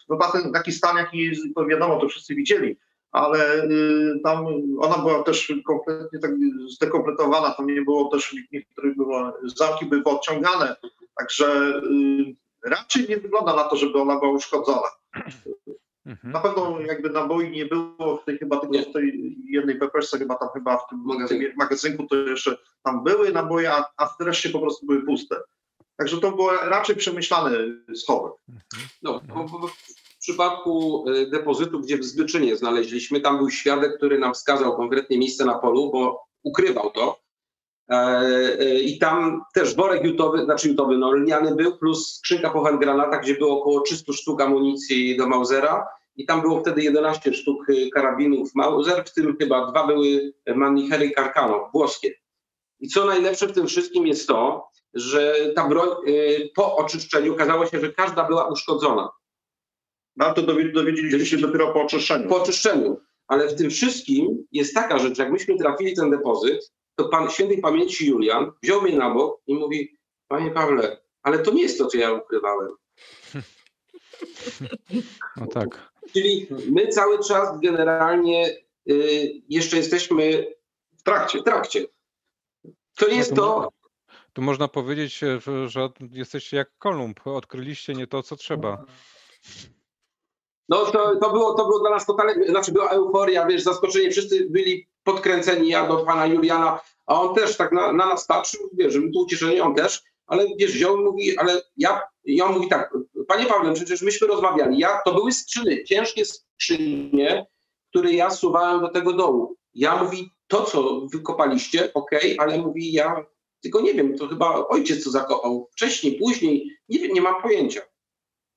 [0.10, 2.78] no, ten taki stan, jaki jest, to wiadomo, to wszyscy widzieli,
[3.14, 4.46] ale y, tam
[4.80, 6.32] ona była też kompletnie tak
[6.68, 10.76] zdekompletowana, tam nie było też niektórych było, zamki były odciągane,
[11.18, 14.88] także y, raczej nie wygląda na to, żeby ona była uszkodzona.
[16.06, 16.34] Mhm.
[16.34, 20.36] Na pewno jakby naboi nie było w tej chyba tylko w tej jednej peperce, chyba
[20.36, 21.04] tam chyba w tym
[21.58, 22.08] Magazynku.
[22.08, 25.36] to jeszcze tam były naboje, a, a w reszcie po prostu były puste.
[25.98, 28.34] Także to był raczej przemyślany schowek.
[29.02, 29.70] No, bo, bo
[30.24, 35.46] przypadku y, depozytu, gdzie w Zbyczynie znaleźliśmy, tam był świadek, który nam wskazał konkretnie miejsce
[35.46, 37.20] na polu, bo ukrywał to.
[37.90, 37.96] E,
[38.60, 43.22] e, I tam też worek jutowy, znaczy jutowy, no lniany był, plus skrzynka po handgranatach,
[43.22, 45.88] gdzie było około 300 sztuk amunicji do Mausera.
[46.16, 51.12] I tam było wtedy 11 sztuk y, karabinów Mauser, w tym chyba dwa były Manichery
[51.12, 52.14] Carcano, włoskie.
[52.80, 57.66] I co najlepsze w tym wszystkim jest to, że ta broń y, po oczyszczeniu okazało
[57.66, 59.10] się, że każda była uszkodzona
[60.16, 62.30] No to dowie- dowiedzieliśmy się dopiero po oczyszczeniu.
[62.30, 62.98] po oczyszczeniu.
[63.28, 67.62] Ale w tym wszystkim jest taka rzecz, jak myśmy trafili ten depozyt, to pan świętej
[67.62, 69.98] pamięci Julian wziął mnie na bok i mówi,
[70.28, 72.70] panie Pawle, ale to nie jest to, co ja ukrywałem.
[75.38, 75.92] No tak.
[76.14, 78.58] Czyli my cały czas generalnie
[78.90, 80.54] y, jeszcze jesteśmy
[81.00, 81.40] W trakcie.
[81.40, 81.86] w trakcie.
[82.96, 83.70] To nie jest to,
[84.34, 88.86] Tu można powiedzieć, e, że jesteście jak Kolumb, odkryliście nie to, co trzeba.
[90.70, 94.48] No to, to, było, to było dla nas totalnie, znaczy była euforia, wiesz, zaskoczenie, wszyscy
[94.50, 98.96] byli podkręceni, ja do pana Juliana, a on też tak na, na nas patrzył, wiesz,
[98.96, 102.94] my tu ucieszeni, on też, ale wiesz, wziął mówi, ale ja, i on mówi tak,
[103.28, 107.46] panie Pawle, przecież myśmy rozmawiali, ja, to były skrzyny, ciężkie skrzynie,
[107.90, 109.56] które ja suwałem do tego dołu.
[109.74, 113.26] Ja mówi, to co wykopaliście, okej, ale mówi, ja
[113.64, 117.82] tylko nie wiem, to chyba ojciec co zakopał, wcześniej, później, nie wiem, nie mam pojęcia.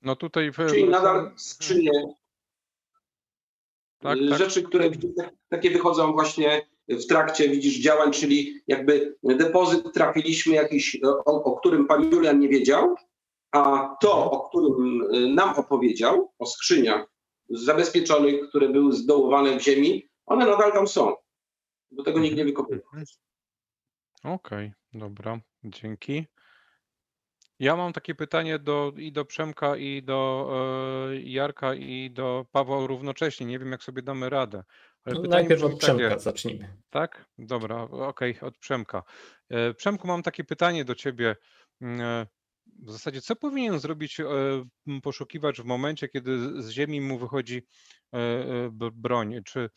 [0.06, 0.52] No tutaj...
[0.52, 1.90] w- Czyli nadal skrzynie,
[3.98, 4.38] Tak, tak.
[4.38, 11.00] rzeczy, które tak- takie wychodzą właśnie w trakcie, widzisz, działań, czyli jakby depozyt trafiliśmy jakiś,
[11.04, 12.94] o, o którym pan Julian nie wiedział,
[13.52, 17.06] a to, o którym y, nam opowiedział, o skrzyniach
[17.48, 21.14] zabezpieczonych, które były zdołowane w ziemi, one nadal tam są.
[21.90, 22.80] Do tego nikt nie wykopuje.
[24.24, 26.26] Okej, dobra, dzięki.
[27.58, 30.50] Ja mam takie pytanie do, i do Przemka, i do
[31.12, 33.46] e, Jarka, i do Pawła równocześnie.
[33.46, 34.64] Nie wiem, jak sobie damy radę.
[35.04, 36.76] Ale No, pytanie najpierw od Przemka takie, zacznijmy.
[36.90, 37.24] tak?
[37.38, 39.02] Dobra, okej, od Przemka.
[39.50, 41.36] E, Przemku, mam takie pytanie do ciebie.
[41.80, 42.26] Mm, e,
[42.82, 44.24] W zasadzie, co powinien zrobić e,
[45.02, 47.66] poszukiwacz w momencie, kiedy z- ziemi mu wychodzi
[48.14, 49.40] e, e, broń?
[49.44, 49.70] Czy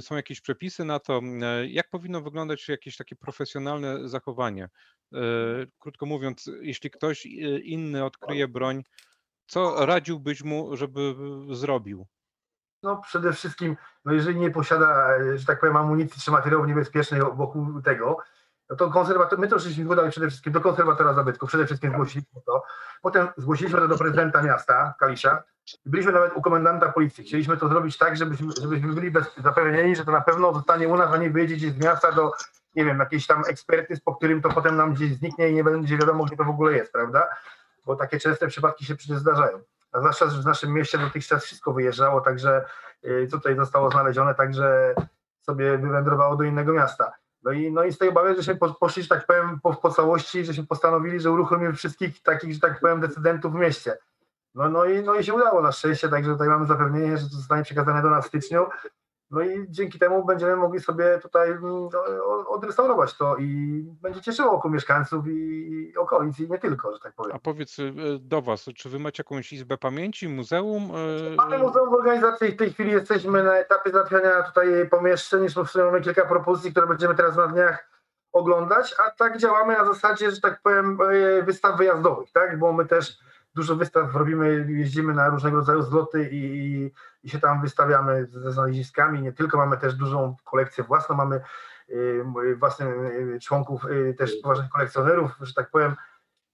[0.00, 1.20] są jakieś przepisy na to?
[1.68, 4.68] Jak powinno wyglądać jakieś takie profesjonalne zachowanie?
[5.14, 5.18] E,
[5.78, 8.82] Krótko mówiąc, jeśli ktoś e, inny odkryje broń,
[9.46, 11.14] co radziłbyś mu, żeby
[11.50, 12.06] zrobił?
[12.82, 17.22] No przede wszystkim, no jeżeli nie posiada, e, że tak powiem, amunicji czy materiałów niebezpiecznych
[17.34, 18.18] wokół tego,
[18.70, 22.40] no to konserwator, my to żeśmy podali przede wszystkim do konserwatora zabytków, przede wszystkim zgłosiliśmy
[22.46, 22.62] to,
[23.02, 25.42] potem zgłosiliśmy to do prezydenta miasta Kalisza,
[25.86, 30.04] byliśmy nawet u komendanta policji, chcieliśmy to zrobić tak, żebyśmy, żebyśmy byli bez, zapewnieni, że
[30.04, 32.32] to na pewno zostanie u nas, a nie wyjedzie z miasta do,
[32.74, 35.98] nie wiem, jakiejś tam ekspertyz, po którym to potem nam gdzieś zniknie i nie będzie
[35.98, 37.28] wiadomo, gdzie to w ogóle jest, prawda?
[37.86, 39.60] Bo takie częste przypadki się przecież zdarzają.
[39.92, 42.64] A zwłaszcza, że w naszym mieście dotychczas wszystko wyjeżdżało, także
[43.04, 44.94] y, tutaj zostało znalezione, także
[45.40, 47.12] sobie wywędrowało do innego miasta.
[47.42, 49.74] No i, no i z tej obawy, że się po- poszli, że tak powiem, po,
[49.74, 53.98] po całości, że się postanowili, że uruchomimy wszystkich takich, że tak powiem, decydentów w mieście.
[54.54, 57.36] No, no, i, no i się udało na szczęście, także tutaj mamy zapewnienie, że to
[57.36, 58.66] zostanie przekazane do nas w styczniu.
[59.32, 61.88] No i dzięki temu będziemy mogli sobie tutaj mm,
[62.48, 67.36] odrestaurować to i będzie cieszyło oko mieszkańców i okolic i nie tylko, że tak powiem.
[67.36, 67.82] A powiedz e,
[68.20, 70.90] do Was, czy Wy macie jakąś izbę pamięci, muzeum?
[71.30, 75.54] e, Mamy muzeum w organizacji, w tej chwili jesteśmy na etapie załatwiania tutaj pomieszczeń, już
[75.54, 77.88] w sumie mamy kilka propozycji, które będziemy teraz na dniach
[78.32, 80.98] oglądać, a tak działamy na zasadzie, że tak powiem,
[81.38, 83.18] e, wystaw wyjazdowych, tak, bo my też
[83.54, 88.52] dużo wystaw robimy, jeździmy na różnego rodzaju zloty i, i, i się tam wystawiamy ze
[88.52, 91.40] znaleziskami, nie tylko, mamy też dużą kolekcję własną, mamy
[91.90, 95.96] y, własnych y, członków, y, też poważnych kolekcjonerów, że tak powiem,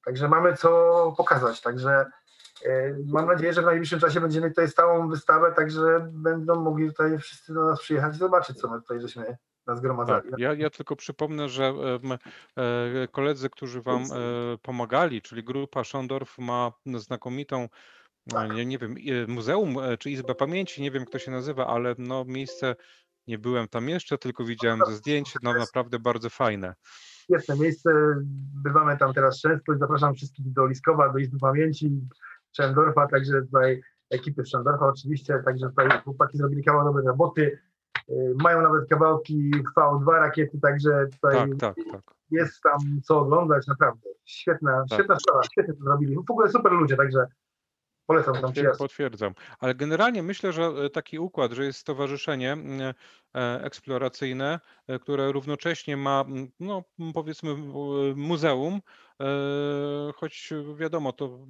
[0.04, 2.06] także mamy co pokazać, także
[2.64, 7.18] E, Mam nadzieję, że w najbliższym czasie będziemy tutaj stałą wystawę, także będą mogli tutaj
[7.18, 9.36] wszyscy do nas przyjechać i zobaczyć, co my tutaj żeśmy
[9.68, 10.30] nazgromadzali.
[10.30, 14.06] Tak, ja, ja tylko przypomnę, że em, e, koledzy, którzy Wam e,
[14.62, 17.68] pomagali, czyli grupa Schondorf ma znakomitą,
[18.34, 21.66] e, nie, nie wiem, e, muzeum e, czy Izbę Pamięci, nie wiem kto się nazywa,
[21.66, 22.76] ale no miejsce,
[23.26, 26.74] nie byłem tam jeszcze, tylko widziałem ze zdjęć, no naprawdę bardzo fajne.
[27.24, 27.90] Świetne miejsce,
[28.64, 32.00] bywamy tam teraz często i zapraszam wszystkich do Liskowa, do Izby Pamięci,
[32.56, 37.58] Szendorfa, także tutaj ekipy Szendorfa oczywiście, także tutaj chłopaki zrobili kawał roboty,
[38.42, 42.02] mają nawet kawałki V2 rakiety, także tutaj Tak, tak, tak.
[42.30, 44.08] jest tam co oglądać, naprawdę.
[44.24, 44.98] Świetna, Tak.
[44.98, 46.16] świetna sprawa, świetnie to zrobili.
[46.16, 47.26] W ogóle super ludzie, także
[48.08, 48.78] polecam tam przyjazd.
[48.78, 49.34] Potwierdzam.
[49.58, 52.56] Ale generalnie myślę, że e, taki układ, że jest stowarzyszenie
[53.34, 56.24] e, eksploracyjne, e, które równocześnie ma,
[56.60, 57.54] no powiedzmy,
[58.16, 58.80] muzeum,
[60.14, 61.46] choć wiadomo, to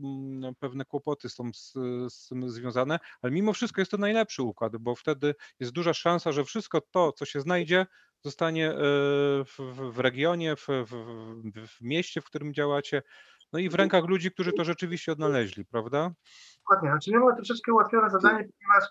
[0.58, 1.72] pewne kłopoty są z,
[2.14, 6.32] z tym związane, ale mimo wszystko jest to najlepszy układ, bo wtedy jest duża szansa,
[6.32, 7.86] że wszystko to, co się znajdzie,
[8.24, 8.74] zostanie
[9.46, 9.56] w,
[9.92, 13.02] w- regionie, w, w- w mieście, w którym działacie,
[13.52, 16.10] no i w rękach ludzi, którzy to rzeczywiście odnaleźli, prawda?
[16.58, 18.90] Dokładnie, znaczy my mamy troszeczkę ułatwione zadanie, ponieważ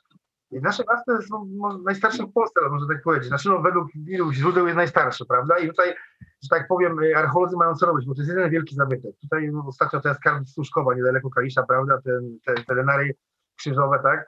[0.52, 3.28] nasze miasto jest no, może najstarsze w Polsce, można tak powiedzieć.
[3.28, 5.58] Znaczy no, według wielu źródeł jest najstarsze, prawda?
[5.58, 5.96] I tutaj,
[6.44, 9.16] że tak powiem, y, archeolodzy mają co robić, bo to jest jeden wielki zabytek.
[9.22, 12.02] Tutaj no, ostatnio to jest skarb Służkowa, niedaleko Kalisza, prawda?
[12.02, 13.16] Ten, te, te denary
[13.56, 14.26] krzyżowe, tak?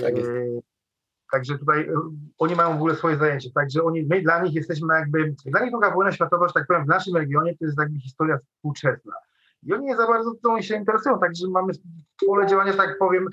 [0.00, 0.30] Tak jest.
[0.30, 0.62] Y,
[1.32, 1.94] Także tutaj y,
[2.38, 3.50] oni mają w ogóle swoje zajęcie.
[3.50, 6.84] Także oni, my dla nich jesteśmy jakby, dla nich druga wojna światowa, że tak powiem,
[6.84, 9.12] w naszym regionie to jest jakby historia współczesna.
[9.62, 11.72] I oni nie za bardzo tą się interesują, także mamy
[12.26, 13.28] pole działania, że tak powiem,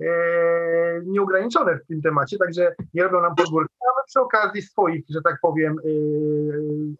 [0.00, 5.22] e, nieograniczone w tym temacie, także nie robią nam podgórki, ale przy okazji swoich, że
[5.22, 5.82] tak powiem, e,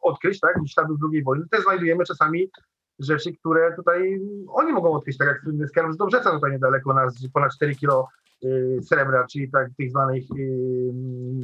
[0.02, 2.50] odkryć, tak, śladów II wojny, też znajdujemy czasami
[2.98, 7.28] rzeczy, które tutaj oni mogą odkryć, tak jak słynny skarb z Dobrzeca tutaj niedaleko nas,
[7.32, 8.08] ponad 4 kilo
[8.44, 10.34] e, srebra, czyli tak tych zwanych e,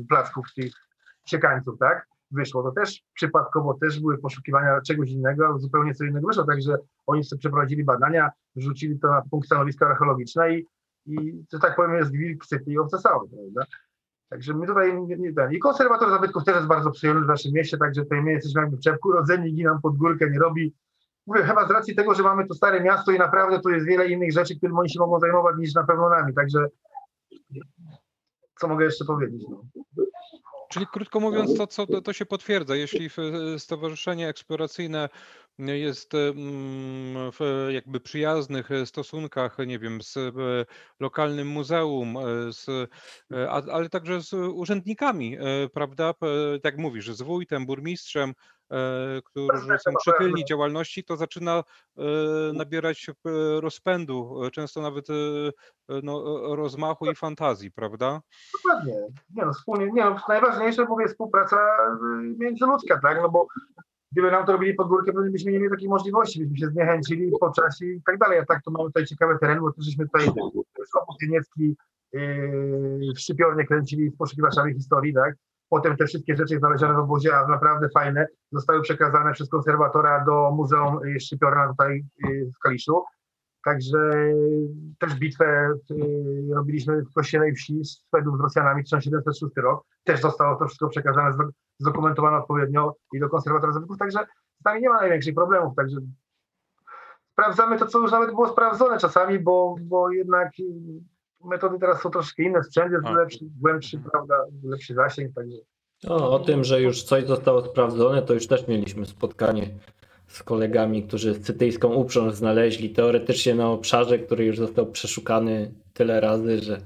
[0.08, 0.72] placków, tych
[1.24, 2.62] siekańców, tak, wyszło.
[2.62, 7.40] To też przypadkowo też były poszukiwania czegoś innego, zupełnie co innego wyszło, także oni sobie
[7.40, 10.66] przeprowadzili badania, wrzucili to na punkt stanowiska archeologiczne i,
[11.06, 13.64] i że tak powiem jest wilk sypie i owce całe, prawda?
[14.28, 15.32] Także my tutaj nie, nie.
[15.50, 18.76] I konserwator zabytków też jest bardzo przyjemny w naszym mieście, także tutaj my jesteśmy jakby
[18.76, 20.74] w czepku rodzeni, nikt nam pod górkę nie robi.
[21.26, 24.08] Mówię, chyba z racji tego, że mamy to stare miasto i naprawdę tu jest wiele
[24.08, 26.66] innych rzeczy, którymi oni się mogą zajmować niż na pewno nami, także
[28.60, 29.42] co mogę jeszcze powiedzieć?
[29.50, 29.62] No.
[30.74, 32.76] Czyli krótko mówiąc, to, co, to, się potwierdza.
[32.76, 35.08] Jeśli e, stowarzyszenie eksploracyjne
[35.58, 40.32] jest mm, w jakby przyjaznych e, stosunkach, nie wiem, z e,
[41.00, 42.68] lokalnym muzeum, e, z,
[43.32, 46.14] e, ale także z urzędnikami, e, prawda?
[46.62, 48.34] Tak mówisz, z wójtem, burmistrzem, e,
[49.24, 51.64] którzy są Prezydentem przychylni działalności, to zaczyna
[51.98, 52.02] e,
[52.52, 53.12] nabierać e,
[53.60, 55.14] rozpędu, e, często nawet e,
[56.02, 56.24] no,
[56.56, 58.20] rozmachu i fantazji, prawda?
[58.54, 58.94] Dokładnie.
[59.34, 61.56] Nie no, wspólnie, nie no, najważniejsze mówię współpraca
[62.38, 63.46] międzyludzka, tak, no bo
[64.12, 67.32] gdyby nam to robili pod górkę, pewnie byśmy nie mieli takiej możliwości, byśmy się zniechęcili
[67.40, 70.26] po czasie i tak dalej, a tak to mamy tutaj ciekawy teren, bo żeśmy tutaj
[70.88, 71.76] Skopus Niemiecki
[72.12, 75.34] yy, w szczypiornie kręcili w poszukiwaczami historii, tak,
[75.68, 80.50] potem te wszystkie rzeczy znalezione w obozie, a naprawdę fajne, zostały przekazane przez konserwatora do
[80.50, 83.04] Muzeum Szczypiorna tutaj y, w Kaliszu,
[83.64, 83.98] Także
[84.98, 89.86] też bitwę y, robiliśmy w Kościelej Wsi z Szwedów z Rosjanami 1706 rok.
[90.04, 94.18] Też zostało to wszystko przekazane, zdo- zdokumentowane odpowiednio i do konserwatora zabytków, także
[94.60, 95.74] z nami nie ma największych problemów.
[95.76, 95.96] Także
[97.32, 100.64] sprawdzamy to, co już nawet było sprawdzone czasami, bo, bo jednak y,
[101.44, 105.56] metody teraz są troszkę inne, sprzęt jest lepszy, głębszy, prawda, lepszy zasięg, także
[106.08, 109.68] O, o tym, że już coś zostało sprawdzone, to już też mieliśmy spotkanie
[110.26, 116.58] z kolegami, którzy cytyjską uprząż znaleźli teoretycznie na obszarze, który już został przeszukany tyle razy,
[116.58, 116.80] że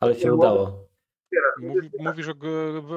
[0.00, 0.85] ale się udało.
[1.60, 2.34] Mówi, mówisz o,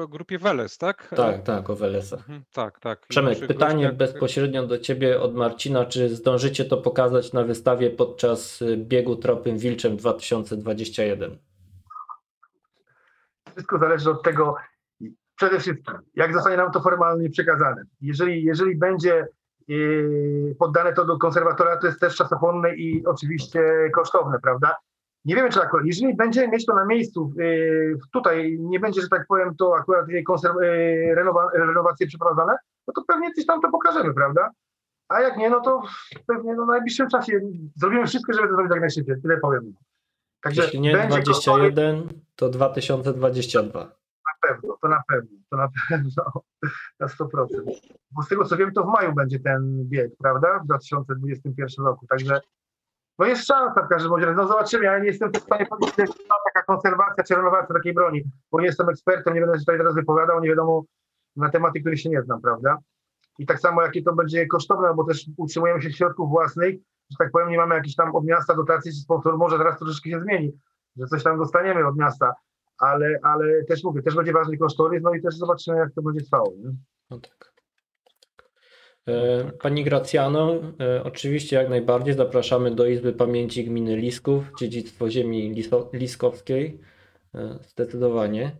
[0.08, 1.08] grupie Weles, tak?
[1.16, 2.20] Tak, tak, o Welesach.
[2.20, 3.06] Mhm, Tak, tak.
[3.08, 5.84] Przemek, pytanie gościach- bezpośrednio do Ciebie od Marcina.
[5.84, 11.38] Czy zdążycie to pokazać na wystawie podczas y, biegu Tropym Wilczem 2021?
[13.52, 14.54] wszystko zależy od tego,
[15.36, 17.82] przede wszystkim, jak zostanie nam to formalnie przekazane.
[18.00, 19.26] Jeżeli, jeżeli będzie
[19.68, 23.60] yy, poddane to do konserwatora, to jest też czasochłonne i oczywiście
[23.94, 24.76] kosztowne, prawda?
[25.24, 29.08] Nie wiemy, czy akurat, jeżeli będzie mieć to na miejscu, yy, tutaj nie będzie, że
[29.08, 32.56] tak powiem, to akurat jej konserw- yy, renowa- renowacje przeprowadzone,
[32.88, 34.50] no to pewnie coś tam to pokażemy, prawda?
[35.08, 35.82] A jak nie, no to
[36.26, 37.40] pewnie no, w najbliższym czasie
[37.76, 39.74] zrobimy wszystko, żeby to zrobić jak najszybciej, tyle powiem.
[40.42, 43.80] Także Jeśli nie będzie kosztowne- 21, to 2022.
[43.80, 46.42] na pewno, to na pewno, to na pewno,
[47.00, 47.48] na 100%.
[48.10, 50.58] Bo z tego co wiem, to w maju będzie ten bieg, prawda?
[50.58, 52.06] W 2021 roku.
[52.06, 52.40] Także
[53.20, 54.32] no jest szansa w każdym razie.
[54.32, 58.22] No zobaczymy, ja nie jestem w stanie powiedzieć, że taka konserwacja czy renowacja takiej broni,
[58.52, 60.84] bo nie jestem ekspertem, nie będę się tutaj teraz wypowiadał, nie wiadomo
[61.36, 62.78] na tematy, których się nie znam, prawda?
[63.38, 66.74] I tak samo jakie to będzie kosztowne, bo też utrzymujemy się środków własnych,
[67.10, 70.10] że tak powiem, nie mamy jakichś tam od miasta dotacji czy sponsorów, może teraz troszeczkę
[70.10, 70.52] się zmieni,
[70.96, 72.34] że coś tam dostaniemy od miasta,
[72.78, 76.24] ale, ale też mówię, też będzie ważny kosztorys, no i też zobaczymy, jak to będzie
[76.24, 76.52] trwało.
[76.58, 76.70] Nie?
[77.10, 77.49] No tak.
[79.10, 85.54] E, Pani Gracjano, e, oczywiście jak najbardziej zapraszamy do Izby Pamięci Gminy Lisków, Dziedzictwo Ziemi
[85.54, 86.80] Liso- Liskowskiej.
[87.34, 88.56] E, Zdecydowanie.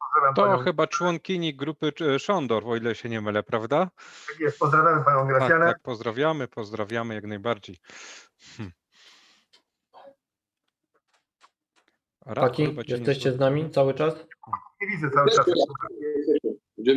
[0.00, 3.90] Pozdrawiam To panią, chyba członkini grupy Szondor, o ile się nie mylę, prawda?
[4.28, 5.66] tak jest, pozdrawiam panią Tak, Gracjanę.
[5.66, 7.76] tak, pozdrawiamy, pozdrawiamy jak najbardziej.
[8.56, 8.70] Hm.
[12.58, 14.14] Nie jesteście z nami cały czas?
[14.80, 15.46] Nie widzę cały czas.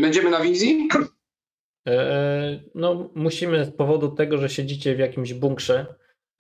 [0.02, 0.90] Będziemy na wizji?
[1.88, 5.86] E, No, musimy z powodu tego, że siedzicie w jakimś bunkrze,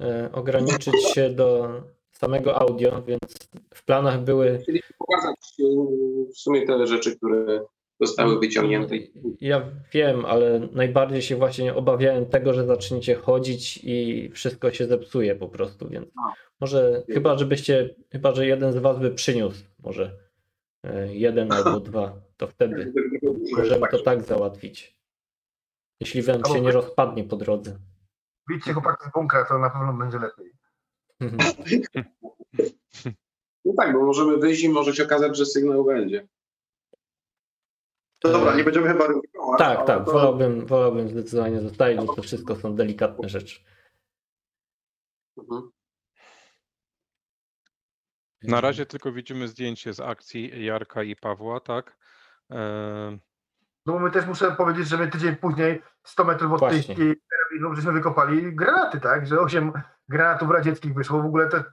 [0.02, 1.70] e, ograniczyć się do
[2.12, 4.60] samego audio, więc w planach były.
[4.60, 5.64] Chcieliśmy pokazać e,
[6.34, 7.62] w sumie te rzeczy, które
[8.00, 8.96] zostały wyciągnięte.
[9.42, 15.36] Ja wiem, ale najbardziej się właśnie obawiałem tego, że zaczniecie chodzić i wszystko się zepsuje
[15.36, 16.08] po prostu, więc
[16.62, 20.18] może chyba, żebyście, chyba, że jeden z was by przyniósł, może
[20.84, 22.94] e, jeden albo dwa, to wtedy
[23.58, 24.99] możemy to tak załatwić.
[26.00, 27.80] Jeśli wam się nie rozpadnie po drodze.
[28.50, 30.52] Widzicie chłopaki z bunkra, to na pewno będzie lepiej.
[33.66, 36.28] No tak, bo możemy wyjść i może się okazać, że sygnał będzie.
[38.20, 39.60] To dobra, nie będziemy chyba ryzykować.
[39.60, 43.60] Tak, tak, to- wolałbym, wolałbym zdecydowanie zostawić, bo to wszystko są delikatne rzeczy.
[45.38, 45.72] Mhm.
[48.44, 51.98] Na razie tylko widzimy zdjęcie z akcji Jarka i Pawła, tak?
[53.86, 56.96] No bo my też muszę powiedzieć, że my tydzień później 100 metrów od Właśnie.
[56.96, 59.28] tej karabinu żeśmy wykopali granaty, tak?
[59.28, 59.72] Że 8
[60.10, 61.22] granatów radzieckich wyszło.
[61.22, 61.64] W ogóle to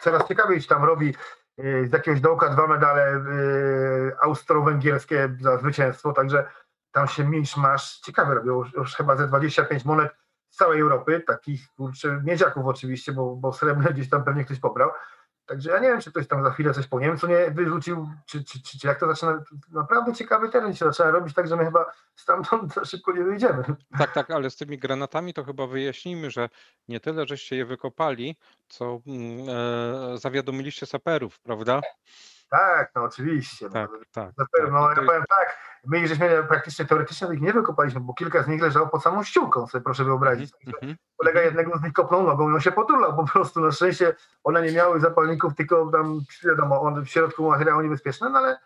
[0.00, 1.14] coraz ciekawiej się tam robi
[1.58, 6.46] yy, z jakiegoś dołka dwa medale yy, austro-węgierskie za zwycięstwo, także
[6.92, 8.58] tam się misz masz ciekawe robią.
[8.58, 10.16] Już, już chyba ze 25 monet
[10.50, 14.90] z całej Europy, takich kurczę, miedziaków oczywiście, bo, bo srebrne gdzieś tam pewnie ktoś pobrał.
[15.46, 18.44] Także ja nie wiem, czy ktoś tam za chwilę coś po Niemcu nie wyrzucił, czy,
[18.44, 19.42] czy, czy, czy jak to zaczyna,
[19.72, 23.64] naprawdę ciekawy teren się zaczyna robić, tak że my chyba stamtąd za szybko nie wyjdziemy.
[23.98, 26.48] tak, tak, ale z tymi granatami to chyba wyjaśnijmy, że
[26.88, 28.36] nie tyle, żeście je wykopali,
[28.68, 31.80] co mm, e, zawiadomiliście saperów, prawda?
[32.48, 33.70] Tak, no oczywiście.
[33.70, 34.32] Tak, no, tak.
[34.36, 34.46] tak.
[34.70, 38.62] no, ja powiem tak, my żeśmy praktycznie teoretycznie ich nie wykopaliśmy, bo kilka z nich
[38.62, 40.52] leżało pod samą ściółką, sobie proszę wyobrazić.
[40.54, 40.96] Mhm, mhm.
[41.16, 43.60] Kolega jednego z nich kopnął nogą i on się potulał po prostu.
[43.60, 44.14] Na szczęście
[44.44, 48.58] one nie miały zapalników, tylko tam wiadomo, on w środku materiały niebezpieczne, no ale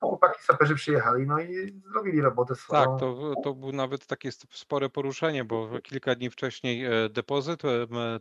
[0.00, 2.84] chłopaki saperzy przyjechali, no i zrobili robotę swoją.
[2.84, 7.64] Tak, to, to było nawet takie sp- spore poruszenie, bo kilka dni wcześniej e, depozyt,
[7.64, 7.68] e,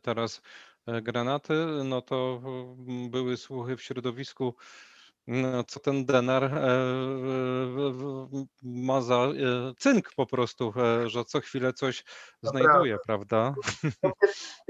[0.02, 0.42] teraz
[0.88, 2.42] e, granaty, no to
[3.10, 4.56] były słuchy w środowisku,
[5.68, 6.50] co ten denar e,
[8.64, 9.32] ma za e,
[9.78, 12.04] cynk po prostu, e, że co chwilę coś
[12.42, 13.54] To znajduje, prawda?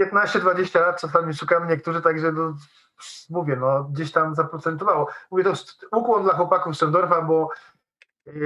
[0.02, 2.54] 15-20 lat czasami szukamy niektórzy, także no,
[3.30, 5.08] mówię, no gdzieś tam zaprocentowało.
[5.32, 5.54] Mówię to
[5.92, 7.50] ukłon dla chłopaków Szendorfa, bo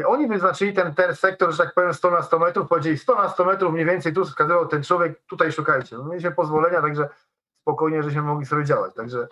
[0.05, 3.29] oni wyznaczyli ten, ten sektor, że tak powiem 100 na 100 metrów, powiedzieli 100 na
[3.29, 5.97] 100 metrów mniej więcej, tu wskazywał ten człowiek, tutaj szukajcie.
[5.97, 7.09] No mieliśmy pozwolenia, także
[7.61, 9.27] spokojnie, żeśmy mogli sobie działać, także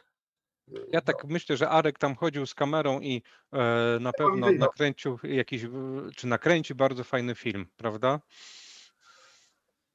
[0.92, 3.58] Ja tak myślę, że Arek tam chodził z kamerą i e,
[4.00, 8.20] na pewno nakręcił jakiś, w- czy nakręci bardzo fajny film, prawda?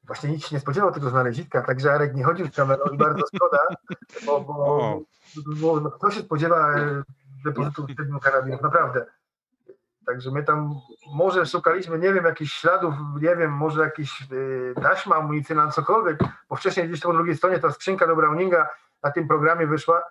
[0.04, 3.22] Właśnie nikt się nie spodziewał tego znaleziska, także Arek nie chodził z kamerą i bardzo
[3.34, 3.58] szkoda,
[4.26, 5.00] bo, bo,
[5.60, 7.02] bo no, kto się spodziewa e,
[7.44, 9.06] depozytu siedmiu karabinów, naprawdę.
[10.06, 10.74] Także my tam
[11.14, 16.18] może szukaliśmy, nie wiem, jakichś śladów, nie wiem, może jakieś y, taśma amunicyjna, cokolwiek,
[16.48, 18.68] bo wcześniej gdzieś po drugiej stronie ta skrzynka do Browninga
[19.02, 20.02] na tym programie wyszła.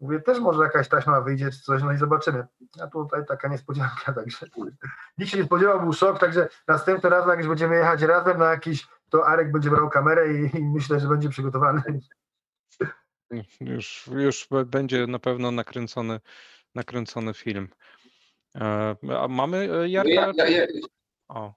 [0.00, 2.46] Mówię, też może jakaś taśma wyjdzie czy coś, no i zobaczymy.
[2.82, 4.46] A tutaj taka niespodzianka, także
[5.18, 8.50] nikt się nie spodziewał, był szok, także następnym razem, jak już będziemy jechać razem na
[8.50, 11.82] jakiś, to Arek będzie brał kamerę i, i myślę, że będzie przygotowany.
[13.60, 16.20] Już, już będzie na pewno nakręcony,
[16.74, 17.68] nakręcony film.
[18.54, 20.10] E, A mamy e, Jarka?
[20.10, 20.66] ja, ja, ja,
[21.28, 21.54] O,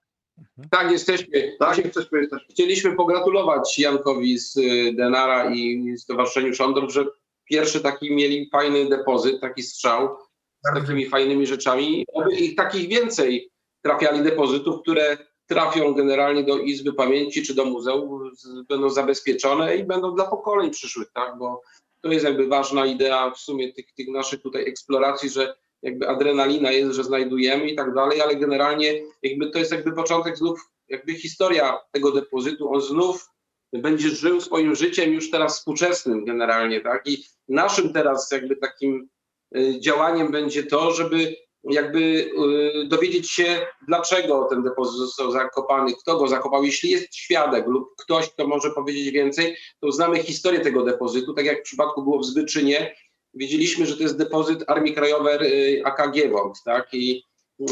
[0.69, 1.41] tak, jesteśmy.
[1.41, 2.47] Tak, Właśnie jesteśmy, jesteśmy.
[2.53, 7.05] Chcieliśmy pogratulować Jankowi z y, Denara i Stowarzyszeniu Szondor, że
[7.49, 10.17] pierwszy taki mieli fajny depozyt, taki strzał
[10.65, 12.05] z takimi fajnymi rzeczami.
[12.13, 13.49] Oby ich takich więcej
[13.81, 18.31] trafiali depozytów, które trafią generalnie do Izby Pamięci czy do muzeum,
[18.69, 21.37] będą zabezpieczone i będą dla pokoleń przyszłych, tak?
[21.37, 21.61] Bo
[22.01, 26.71] to jest jakby ważna idea w sumie tych, tych naszych tutaj eksploracji, że jakby adrenalina
[26.71, 31.13] jest, że znajdujemy i tak dalej, ale generalnie jakby to jest jakby początek znów, jakby
[31.13, 33.29] historia tego depozytu, on znów
[33.73, 37.01] będzie żył swoim życiem już teraz współczesnym generalnie, tak?
[37.07, 39.09] I naszym teraz jakby takim
[39.57, 46.17] y, działaniem będzie to, żeby jakby y, dowiedzieć się, dlaczego ten depozyt został zakopany, kto
[46.17, 46.63] go zakopał.
[46.63, 51.45] Jeśli jest świadek lub ktoś, kto może powiedzieć więcej, to znamy historię tego depozytu, tak
[51.45, 52.95] jak w przypadku było w Zbyczynie.
[53.33, 56.87] Wiedzieliśmy, że to jest depozyt Armii Krajowej AKG WOT, tak?
[56.93, 57.23] I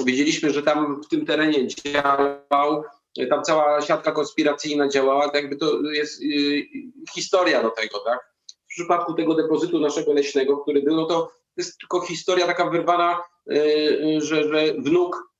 [0.05, 2.83] wiedzieliśmy, że tam w tym terenie działał,
[3.25, 6.67] tam cała siatka konspiracyjna działała, tak jakby to jest y,
[7.13, 8.19] historia do tego, tak?
[8.47, 13.23] W przypadku tego depozytu naszego leśnego, który był, no to jest tylko historia taka wyrwana,
[13.51, 15.31] y, że, że wnuk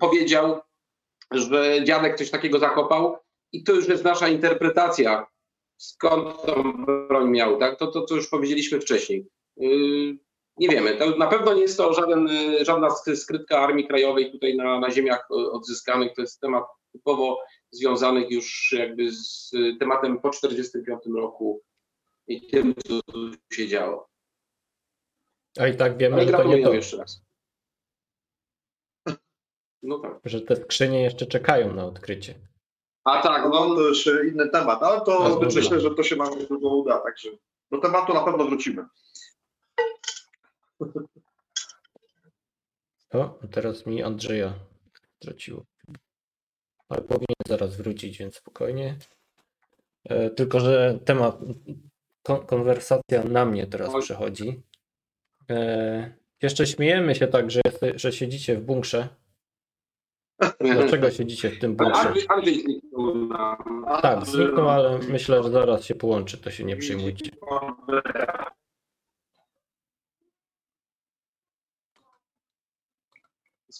[0.00, 0.60] powiedział,
[1.30, 3.16] że dziadek coś takiego zakopał
[3.52, 5.26] i to już jest nasza interpretacja,
[5.76, 6.72] skąd tą
[7.08, 7.78] broń miał, tak?
[7.78, 9.26] To, to co już powiedzieliśmy wcześniej.
[9.62, 10.23] Y,
[10.56, 10.96] nie wiemy.
[10.96, 12.28] To na pewno nie jest to żaden,
[12.62, 16.14] żadna skrytka Armii Krajowej tutaj na, na ziemiach odzyskanych.
[16.14, 17.40] To jest temat typowo
[17.70, 19.50] związany już jakby z
[19.80, 21.62] tematem po 1945 roku
[22.26, 24.08] i tym, co tu się działo.
[25.58, 27.22] A i tak wiemy, Ale że to nie to, jeszcze raz.
[29.82, 30.20] No tak.
[30.24, 32.34] że te skrzynie jeszcze czekają na odkrycie.
[33.04, 36.46] A tak, No no to już inny temat, ale to myślę, że to się nam
[36.48, 37.30] długo uda, także
[37.70, 38.86] do tematu na pewno wrócimy.
[43.12, 44.54] O, teraz mi Andrzeja
[45.20, 45.64] straciło.
[46.88, 48.96] Ale powinien zaraz wrócić, więc spokojnie.
[50.04, 51.38] E, tylko, że temat,
[52.22, 54.62] kon, konwersacja na mnie teraz przechodzi.
[55.50, 57.60] E, jeszcze śmiejemy się tak, że,
[57.94, 59.08] że siedzicie w bunkrze.
[60.60, 62.12] Dlaczego siedzicie w tym bunkrze?
[64.02, 67.30] Tak, zniknął, ale myślę, że zaraz się połączy, to się nie przejmujcie.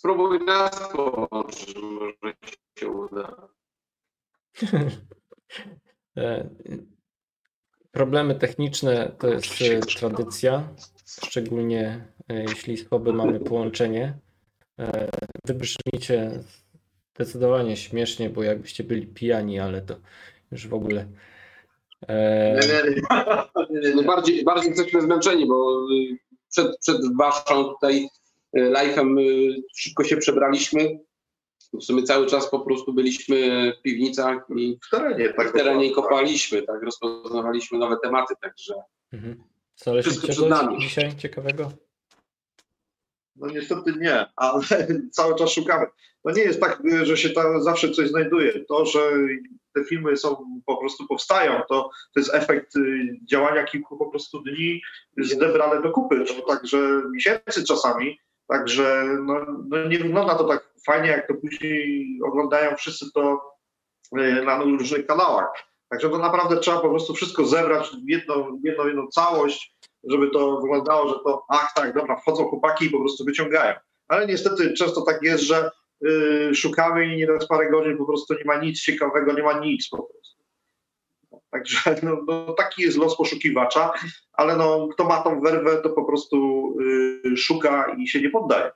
[0.05, 2.35] Spróbuj nas połączyć, może
[2.79, 3.49] się uda.
[6.17, 6.49] E,
[7.91, 10.69] Problemy techniczne to jest e, tradycja,
[11.27, 14.19] szczególnie e, jeśli słabe mamy połączenie.
[14.79, 15.09] E,
[15.45, 16.31] Wy brzmicie
[17.15, 19.97] zdecydowanie śmiesznie, bo jakbyście byli pijani, ale to
[20.53, 21.07] już w ogóle.
[22.09, 24.03] Nie, nie.
[24.03, 26.19] Bardziej, bardziej jesteśmy zmęczeni, bo y,
[26.51, 28.09] przed, przed waszą tutaj
[28.57, 30.99] y, live'em y, szybko się przebraliśmy.
[31.73, 35.49] W sumie cały czas po prostu byliśmy w piwnicach i W terenie, tak.
[35.49, 38.75] w terenie kopaliśmy, tak, rozpoznawaliśmy nowe tematy, także
[39.13, 39.45] mhm.
[39.75, 40.79] Wszystko Znaleźliście przed nami.
[40.79, 41.73] dzisiaj ciekawego?
[43.37, 44.63] No niestety nie, ale
[45.11, 45.87] cały czas szukamy.
[46.25, 48.65] No nie jest tak, że się tam zawsze coś znajduje.
[48.65, 49.01] To, że
[49.75, 54.43] te filmy są po prostu powstają, to, to jest efekt y, działania kilku po prostu
[54.43, 54.83] dni
[55.19, 58.19] zebrane do kupy, to także miesięcy czasami.
[58.49, 63.41] Także no, no nie wygląda to tak fajnie, jak to później oglądają wszyscy to
[64.19, 65.53] y, na różnych kanałach.
[65.91, 69.77] Także to naprawdę trzeba po prostu wszystko zebrać w jedną, jedną, jedną całość,
[70.11, 73.75] żeby to wyglądało, że to ach tak, dobra, wchodzą chłopaki i po prostu wyciągają.
[74.09, 75.71] Ale niestety często tak jest, że
[76.07, 79.53] y, szukamy i nie raz parę godzin po prostu nie ma nic ciekawego, nie ma
[79.53, 80.24] nic po prostu.
[81.55, 83.93] Także no, no, taki jest los poszukiwacza,
[84.33, 86.37] ale no, kto ma tą werwę, to po prostu
[87.25, 88.71] y, szuka i się nie poddaje.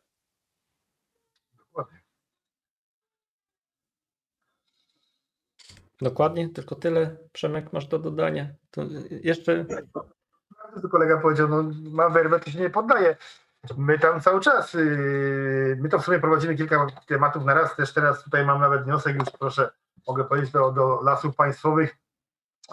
[6.01, 7.17] Dokładnie, tylko tyle.
[7.33, 8.49] Przemek, masz do dodania.
[8.71, 9.65] To jeszcze
[10.83, 13.17] To kolega powiedział, no ma werwę, to się nie poddaje.
[13.77, 17.93] My tam cały czas, yy, my to w sumie prowadzimy kilka tematów na raz, też
[17.93, 19.71] teraz tutaj mam nawet wniosek, już proszę,
[20.07, 21.97] mogę powiedzieć do, do lasów państwowych.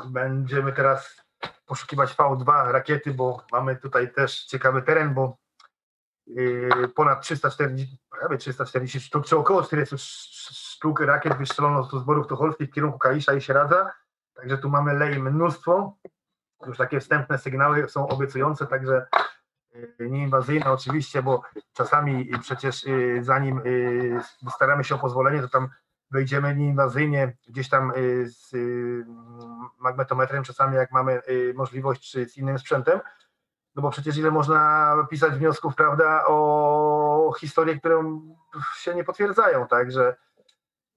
[0.04, 1.22] Będziemy teraz
[1.66, 5.38] poszukiwać V2 rakiety, bo mamy tutaj też ciekawy teren, bo
[6.28, 12.28] yy, ponad 340, prawie 340 sztuk, czy około 400 sz- sztuk rakiet wystrzelono z zborów
[12.28, 13.94] tucholskich w kierunku Kalisza i Sieradza,
[14.34, 15.98] także tu mamy lei mnóstwo.
[16.68, 19.08] Już takie wstępne sygnały są obiecujące, także
[19.76, 21.42] y, nieinwazyjne oczywiście, bo
[21.74, 23.62] czasami przecież y, zanim
[24.56, 25.70] staramy się o pozwolenie, to tam
[26.16, 29.06] wejdziemy nieinwazyjnie gdzieś tam y, z y,
[29.80, 33.00] magnetometrem, czasami jak mamy y, możliwość, czy z innym sprzętem,
[33.76, 38.20] no bo przecież ile można pisać wniosków, prawda, o historie, które
[38.76, 40.16] się nie potwierdzają, także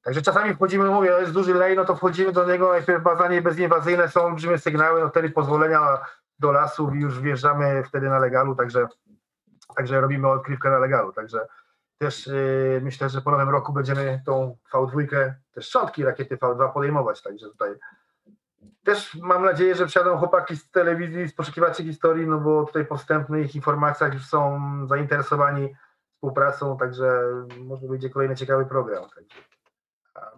[0.02, 4.08] Także czasami wchodzimy, mówię, jest duży lej, no to wchodzimy do niego, najpierw bazanie bezinwazyjne,
[4.08, 5.98] są olbrzymie sygnały, no wtedy pozwolenia
[6.38, 8.86] do lasów i już wjeżdżamy wtedy na legalu, także,
[9.76, 11.48] także robimy odkrywkę na legalu, także
[11.98, 17.22] też yy, myślę, że po nowym roku będziemy tą V2, też szczątki rakiety V2 podejmować,
[17.22, 17.74] także tutaj
[18.84, 22.96] też mam nadzieję, że przyjadą chłopaki z telewizji, z poszukiwaczy historii, no bo tutaj po
[22.96, 25.74] wstępnych informacjach już są zainteresowani
[26.14, 27.22] współpracą, także
[27.58, 29.04] może będzie kolejny ciekawy program.
[29.14, 29.42] Także.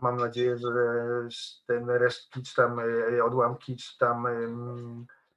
[0.00, 0.70] Mam nadzieję, że
[1.66, 2.80] ten resztki, czy tam
[3.14, 4.26] e, odłamki, czy tam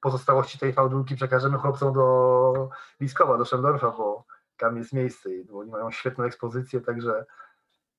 [0.00, 2.68] pozostałości tej fałdulki przekażemy chłopcom do
[3.00, 4.24] Liskowa, do Szendorfa, bo
[4.58, 7.24] tam jest miejsce, i- oni mają świetną ekspozycję, także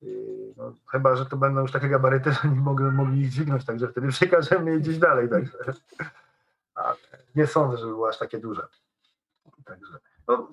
[0.02, 3.64] yy, no, chyba, że to będą już takie gabaryty, że nie mogą mogli ich dźwignąć,
[3.64, 5.58] także wtedy przekażemy je gdzieś dalej, także
[6.74, 6.96] ale
[7.34, 8.68] nie sądzę, żeby było aż takie duże.
[9.64, 9.98] Także
[10.28, 10.48] no,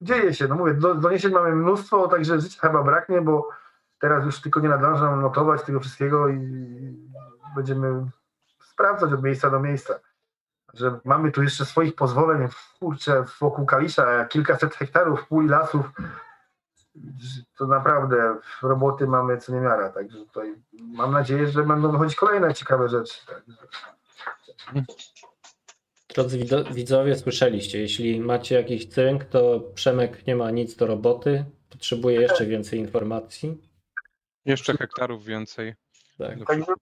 [0.00, 3.48] dzieje się, no mówię, do, doniesień mamy mnóstwo, także życia chyba braknie, bo
[3.98, 6.38] teraz już tylko nie nadążam notować tego wszystkiego i
[7.54, 8.10] będziemy
[8.60, 10.00] sprawdzać od miejsca do miejsca.
[10.74, 12.48] Że mamy tu jeszcze swoich pozwoleń,
[12.80, 15.86] kurczę, wokół Kalisza, kilkaset hektarów pól i lasów,
[17.58, 22.88] to naprawdę roboty mamy co niemiara, także tutaj mam nadzieję, że będą wychodzić kolejne ciekawe
[22.88, 23.20] rzeczy.
[26.14, 26.38] Drodzy
[26.70, 32.46] widzowie, słyszeliście, jeśli macie jakiś cynk, to Przemek nie ma nic do roboty, potrzebuje jeszcze
[32.46, 33.68] więcej informacji.
[34.44, 35.74] Jeszcze hektarów więcej
[36.18, 36.38] Tak.
[36.38, 36.72] do Także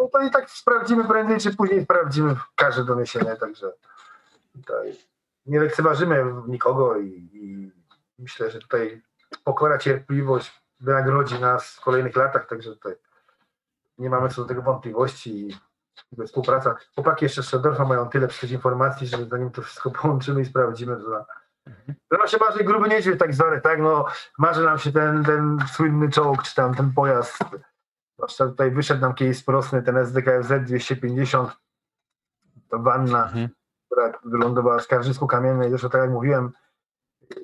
[0.00, 3.72] no to i tak sprawdzimy prędzej czy później sprawdzimy każde doniesienie, także
[4.52, 4.96] tutaj
[5.46, 7.72] nie lekceważymy nikogo i, i
[8.18, 9.02] myślę, że tutaj
[9.44, 12.94] pokora, cierpliwość wynagrodzi nas w kolejnych latach, także tutaj
[13.98, 16.76] nie mamy co do tego wątpliwości i współpraca.
[16.94, 20.96] Chłopaki jeszcze z Szedorfa mają tyle przecież informacji, że zanim to wszystko połączymy i sprawdzimy,
[20.96, 21.24] to, na,
[22.08, 24.06] to nam się marzy gruby niedźwiedź tak zwany, tak, no
[24.38, 27.44] marzy nam się ten, ten słynny czołg, czy tam ten pojazd
[28.16, 31.50] Zwłaszcza tutaj wyszedł nam kiedyś sprosny ten SDKFZ 250,
[32.70, 33.48] to wanna, Mhm.
[33.86, 36.52] która wylądowała w Skarżysku Kamiennej, zresztą tak jak mówiłem,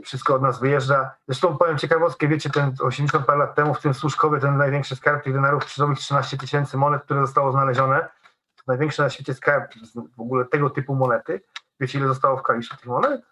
[0.05, 1.15] wszystko od nas wyjeżdża.
[1.29, 5.25] Zresztą powiem ciekawostkę, wiecie, ten 80 parę lat temu w tym Służkowie, ten największy skarb
[5.25, 8.09] tych denarów krzyżowych, 13 tysięcy monet, które zostało znalezione,
[8.57, 9.73] to największy na świecie skarb
[10.17, 11.41] w ogóle tego typu monety.
[11.81, 13.23] Wiecie, ile zostało w Kaliszu tych monet?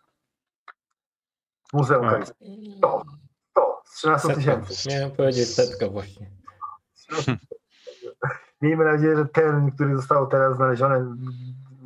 [1.72, 2.10] Muzeum A.
[2.10, 2.32] Kalisza.
[2.82, 3.02] To,
[3.54, 4.40] to, z 13 Setka.
[4.40, 4.88] tysięcy.
[4.88, 6.30] Miałem powiedzieć setka właśnie.
[8.62, 11.06] Miejmy nadzieję, że ten, który został teraz znaleziony,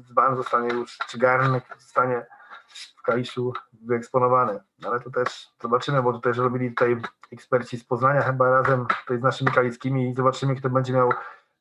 [0.03, 2.27] dzban zostanie już, czy garnek zostanie
[2.99, 3.53] w Kaliszu
[3.83, 4.61] wyeksponowany.
[4.85, 6.97] Ale to też zobaczymy, bo to też robili tutaj
[7.33, 11.13] eksperci z Poznania chyba razem tutaj z naszymi kalickimi i zobaczymy, kto będzie miał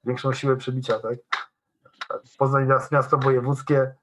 [0.03, 1.15] większą siłę przebicia, tak?
[2.07, 3.93] Tak, Poznań jest miasto wojewódzkie,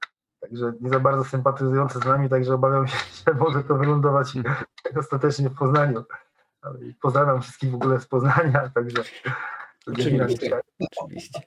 [0.41, 2.97] także nie za bardzo sympatyzujące z nami, także obawiam się,
[3.27, 4.33] że może to wylądować
[5.01, 6.05] ostatecznie w Poznaniu.
[6.63, 9.03] Ale Pozdrawiam wszystkich w ogóle z Poznania, także
[9.87, 10.61] Oczywiście.
[10.99, 11.41] Oczywiście.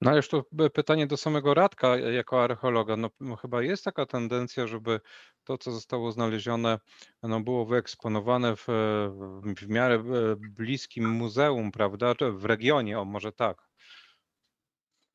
[0.00, 2.96] No ale już to pytanie do samego Radka jako archeologa.
[2.96, 5.00] No, no chyba jest taka tendencja, żeby
[5.44, 6.78] to, co zostało znalezione,
[7.22, 8.66] no było wyeksponowane w,
[9.60, 10.02] w miarę e,
[10.36, 12.14] bliskim muzeum, prawda?
[12.14, 13.68] Czy w regionie, o może tak.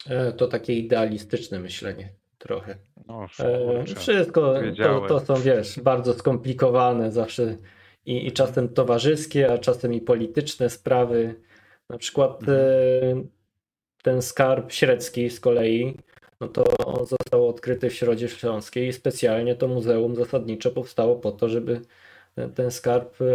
[0.05, 2.77] E, To takie idealistyczne myślenie trochę.
[3.07, 3.27] No.
[3.95, 7.57] Wszystko to, to są, wiesz, bardzo skomplikowane zawsze
[8.05, 11.35] i, i czasem towarzyskie, a czasem i polityczne sprawy.
[11.89, 12.57] Na przykład Mhm.
[13.19, 13.23] e,
[14.03, 15.97] ten skarb średzki z kolei,
[16.41, 21.31] no to on został odkryty w Środzie Śląskiej i specjalnie to muzeum zasadniczo powstało po
[21.31, 21.81] to, żeby
[22.55, 23.25] ten- skarb e,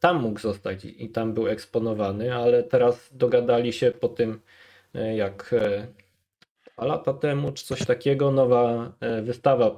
[0.00, 4.40] tam mógł zostać i tam był eksponowany, ale teraz dogadali się po tym,
[4.94, 5.54] e, jak
[6.76, 8.92] dwa lata temu, czy coś takiego, nowa
[9.22, 9.70] wystawa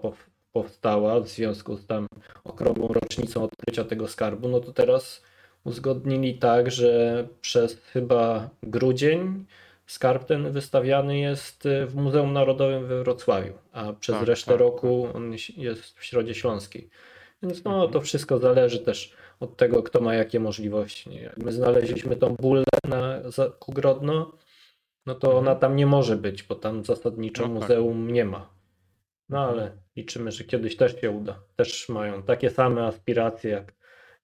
[0.53, 2.07] powstała w związku z tam
[2.45, 5.23] okrągłą rocznicą odkrycia tego skarbu, no to teraz
[5.65, 9.45] uzgodnili tak, że przez chyba grudzień
[9.87, 15.09] skarb ten wystawiany jest w Muzeum Narodowym we Wrocławiu, a przez Tak, resztę tak, roku
[15.15, 16.89] on jest w Środzie Śląskiej.
[17.43, 17.93] Więc no Mhm.
[17.93, 21.11] to wszystko zależy też od tego, kto ma jakie możliwości.
[21.37, 23.19] my znaleźliśmy tą bullę na
[23.69, 24.33] Grodno,
[25.07, 25.47] no to Mhm.
[25.47, 27.63] ona tam nie może być, bo tam zasadniczo No tak.
[27.69, 28.49] muzeum nie ma.
[29.33, 31.43] No ale liczymy, że kiedyś też się uda.
[31.57, 33.73] Też mają takie same aspiracje jak,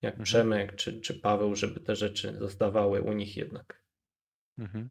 [0.02, 0.24] jak Mhm.
[0.24, 3.82] Przemek czy, czy Paweł, żeby te rzeczy zostawały u nich jednak.
[4.58, 4.88] Mhm.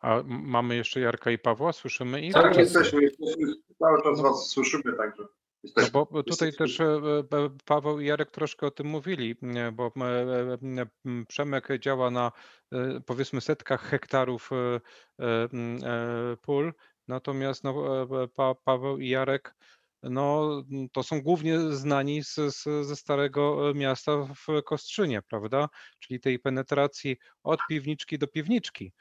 [0.00, 2.32] A mamy jeszcze Jarka i Pawła, słyszymy ich?
[2.34, 3.46] Tak, jesteśmy, jesteśmy,
[3.78, 5.28] cały czas was słyszymy, także No
[5.62, 5.90] jesteśmy.
[5.90, 6.56] bo bo tutaj jesteśmy.
[6.66, 9.36] też e, e, Paweł i Jarek troszkę o tym mówili,
[9.72, 10.86] bo e, e,
[11.28, 12.32] Przemek działa na
[12.72, 14.80] e, powiedzmy setkach hektarów e,
[15.24, 16.72] e, e, pól,
[17.08, 19.54] natomiast no, e, pa, Paweł i Jarek
[20.02, 24.12] no, to są głównie znani z, z, ze Starego Miasta
[24.46, 25.68] w Kostrzynie, prawda?
[25.98, 28.92] Czyli tej penetracji od piwniczki do piwniczki,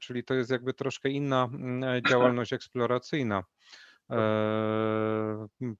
[0.00, 1.48] czyli to jest jakby troszkę inna
[2.10, 3.44] działalność eksploracyjna.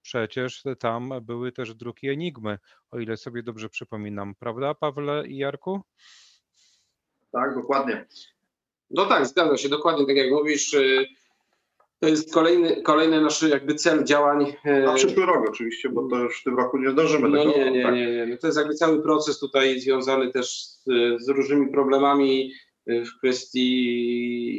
[0.02, 2.58] Przecież tam były też druki Enigmy,
[2.90, 5.82] o ile sobie dobrze przypominam, prawda, Pawle i Jarku?
[7.32, 8.06] Tak, dokładnie.
[8.90, 10.76] No tak, zgadza się, dokładnie tak jak mówisz.
[12.00, 14.52] To jest kolejny, kolejny nasz jakby cel działań.
[14.64, 17.50] e, Na przyszły rok oczywiście, bo to już w tym roku nie zdążymy No tego.
[17.50, 17.94] nie, nie, tak.
[17.94, 18.26] nie, nie.
[18.26, 20.84] No to jest jakby cały proces tutaj związany też z,
[21.24, 22.52] z różnymi problemami
[22.90, 23.84] y, w kwestii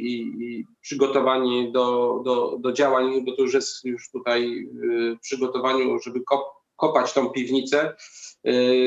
[0.05, 5.19] i, i przygotowanie do, do, do działań, bo to już jest już tutaj y, w
[5.19, 6.41] przygotowaniu, żeby kop,
[6.75, 7.95] kopać tą piwnicę.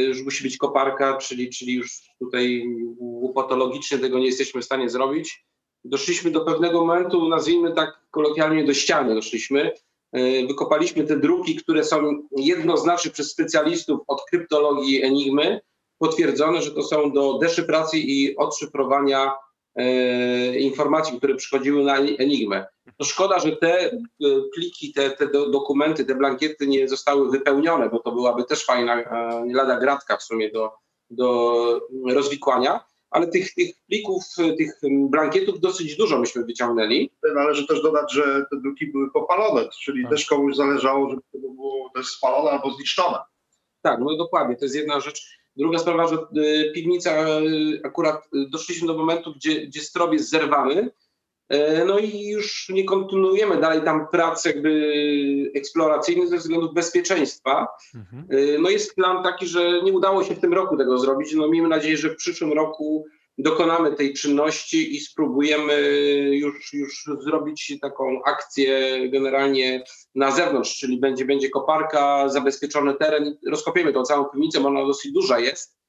[0.08, 2.66] Już musi być koparka, czyli, czyli już tutaj
[2.98, 5.44] łopatologicznie tego nie jesteśmy w stanie zrobić.
[5.84, 9.72] Doszliśmy do pewnego momentu, nazwijmy tak kolokwialnie, do ściany doszliśmy.
[10.16, 15.60] Y, Wykopaliśmy te druki, które są jednoznacznie przez specjalistów od kryptologii Enigmy
[15.98, 19.32] potwierdzone, że to są do deszyfracji i odszyfrowania
[19.74, 22.66] e, informacji, które przychodziły na Enigmę.
[22.98, 23.98] To szkoda, że te e,
[24.54, 29.00] pliki, te, te do, dokumenty, te blankiety nie zostały wypełnione, bo to byłaby też fajna,
[29.00, 30.72] e, lada gratka w sumie do,
[31.10, 37.10] do rozwikłania, ale tych, tych plików, e, tych blankietów dosyć dużo myśmy wyciągnęli.
[37.34, 40.12] Należy też dodać, że te druki były popalone, czyli Tak.
[40.12, 43.18] też komuś zależało, żeby to było też spalone albo zniszczone.
[43.82, 45.42] Tak, no dokładnie, to jest jedna rzecz.
[45.56, 50.30] Druga sprawa, że y, piwnica, y, akurat y, doszliśmy do momentu, gdzie, gdzie strop jest
[50.30, 50.90] zerwany,
[51.86, 54.92] no i już nie kontynuujemy dalej tam prac jakby
[55.54, 57.68] eksploracyjnych ze względów bezpieczeństwa.
[57.94, 58.26] Mhm.
[58.32, 61.34] Y, No jest plan taki, że nie udało się w tym roku tego zrobić.
[61.34, 63.06] No miejmy nadzieję, że w przyszłym roku
[63.38, 65.74] dokonamy tej czynności i spróbujemy
[66.32, 69.84] już, już zrobić taką akcję generalnie
[70.14, 75.12] na zewnątrz, czyli będzie, będzie koparka, zabezpieczony teren, rozkopiemy tą całą piwnicę, bo ona dosyć
[75.12, 75.81] duża jest.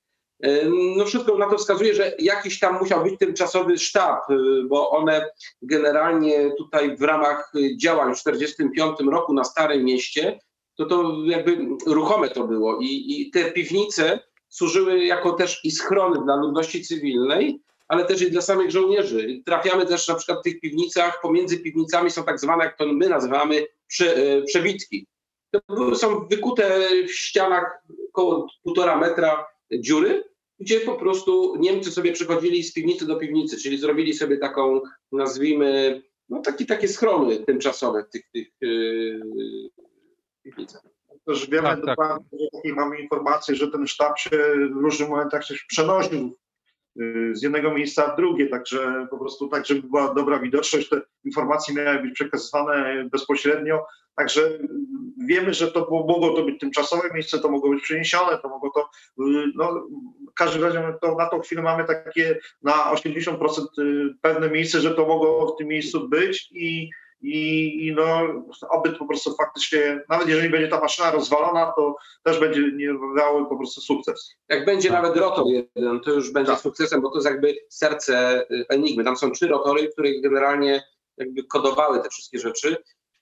[0.45, 4.89] Y, No wszystko na to wskazuje, że jakiś tam musiał być tymczasowy sztab, y, bo
[4.89, 5.29] one
[5.61, 10.39] generalnie tutaj w ramach y, działań w 1945 roku na Starym Mieście,
[10.75, 14.19] to to jakby ruchome to było i, i te piwnice
[14.49, 19.41] służyły jako też i schrony dla ludności cywilnej, ale też i dla samych żołnierzy.
[19.45, 23.09] Trafiamy też na przykład w tych piwnicach, pomiędzy piwnicami są tak zwane, jak to my
[23.09, 25.07] nazywamy, prze, e, przewitki.
[25.67, 32.63] To są wykute w ścianach około półtora metra dziury, gdzie po prostu Niemcy sobie przechodzili
[32.63, 34.81] z piwnicy do piwnicy, czyli zrobili sobie taką,
[35.11, 39.21] nazwijmy, no taki, takie schrony tymczasowe w tych, tych yy,
[40.43, 40.93] piwnicach.
[41.25, 41.85] Też wiemy Tak, tak.
[41.85, 44.29] dokładnie, że takiej mamy informację, że ten sztab się
[44.73, 46.37] w różnych momentach się przenosił
[47.01, 51.01] y, z jednego miejsca w drugie, także po prostu tak, żeby była dobra widoczność, te
[51.25, 53.85] informacje miały być przekazywane bezpośrednio,
[54.15, 54.59] także
[55.27, 58.69] wiemy, że to było, mogło to być tymczasowe miejsce, to mogło być przeniesione, to mogło
[58.69, 59.87] to, y, no
[60.33, 64.95] w każdym razie to, na tą chwilę mamy takie na 80% y, pewne miejsce, że
[64.95, 66.89] to mogło w tym miejscu być i
[67.23, 68.19] i, i no,
[68.69, 72.61] oby po prostu faktycznie, nawet jeżeli będzie ta maszyna rozwalona, to też będzie
[73.15, 74.35] miały po prostu sukces.
[74.49, 75.03] Jak będzie Tak.
[75.03, 76.61] nawet rotor jeden, to już będzie Tak.
[76.61, 79.03] sukcesem, bo to jest jakby serce y, Enigmy.
[79.03, 80.83] Tam są trzy rotory, które generalnie
[81.17, 82.77] jakby kodowały te wszystkie rzeczy.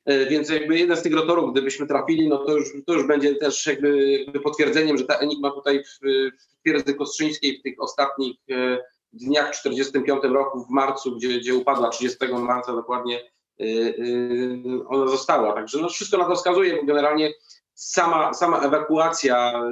[0.10, 3.36] Y, Więc jakby jeden z tych rotorów, gdybyśmy trafili, no to już, to już będzie
[3.36, 6.00] też jakby, jakby potwierdzeniem, że ta Enigma tutaj w,
[6.42, 8.78] w twierdzy kostrzyńskiej w tych ostatnich y,
[9.14, 13.32] dniach w 45 roku w marcu, gdzie, gdzie upadła 30 marca dokładnie,
[13.62, 15.54] y, ona została.
[15.54, 17.34] Także no wszystko na to wskazuje, bo generalnie
[17.74, 19.64] sama, sama ewakuacja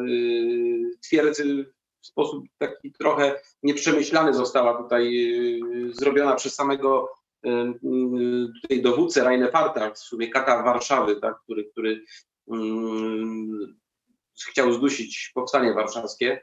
[1.03, 1.65] twierdzy
[2.01, 5.11] w sposób taki trochę nieprzemyślany została tutaj
[5.91, 7.09] zrobiona przez samego
[8.61, 12.03] tutaj dowódcę Reinefarta, w sumie kata Warszawy, tak, który, który
[12.51, 13.79] mm,
[14.49, 16.41] chciał zdusić powstanie warszawskie.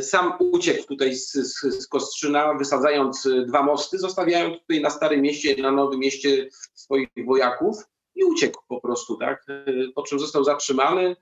[0.00, 5.22] Sam uciekł tutaj z, z, z Kostrzyna, wysadzając y, dwa mosty, zostawiając tutaj na Starym
[5.22, 7.76] Mieście na Nowym Mieście swoich wojaków
[8.14, 9.44] i uciekł po prostu, tak?
[9.94, 11.16] Po czym został zatrzymany.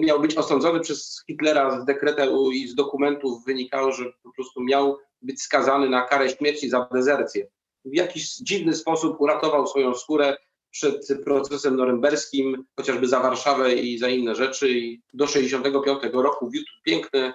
[0.00, 4.98] Miał być osądzony przez Hitlera z dekretu i z dokumentów wynikało, że po prostu miał
[5.22, 7.48] być skazany na karę śmierci za dezercję.
[7.84, 10.36] W jakiś dziwny sposób uratował swoją skórę
[10.70, 14.70] przed procesem norymberskim, chociażby za Warszawę i za inne rzeczy.
[14.70, 17.32] I do 65 roku wiódł piękne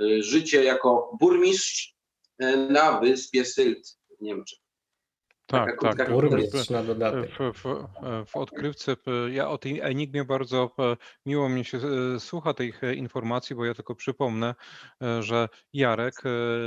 [0.00, 1.94] e, życie jako burmistrz
[2.38, 4.58] e, na wyspie Sylt w Niemczech.
[5.50, 6.10] Tak, tak.
[6.70, 7.30] na dodatek.
[7.30, 7.86] W, w,
[8.26, 8.96] w odkrywce,
[9.30, 10.70] ja o tej Enigmie bardzo
[11.26, 14.54] miło mi się e, słucha tych e, informacji, bo ja tylko przypomnę,
[15.02, 16.14] e, że Jarek,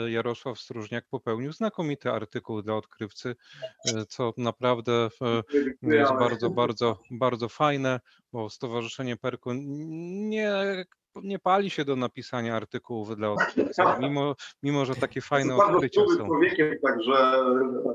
[0.07, 3.35] Jarosław Stróżniak popełnił znakomity artykuł dla odkrywcy,
[4.07, 5.09] co naprawdę
[5.81, 7.99] jest bardzo, bardzo, bardzo fajne,
[8.31, 10.85] bo Stowarzyszenie Perku nie
[11.23, 16.01] nie pali się do napisania artykułów dla odkrywców, mimo, mimo że takie fajne bardzo odkrycia
[16.01, 16.25] czułym są.
[16.25, 17.43] człowiekiem, także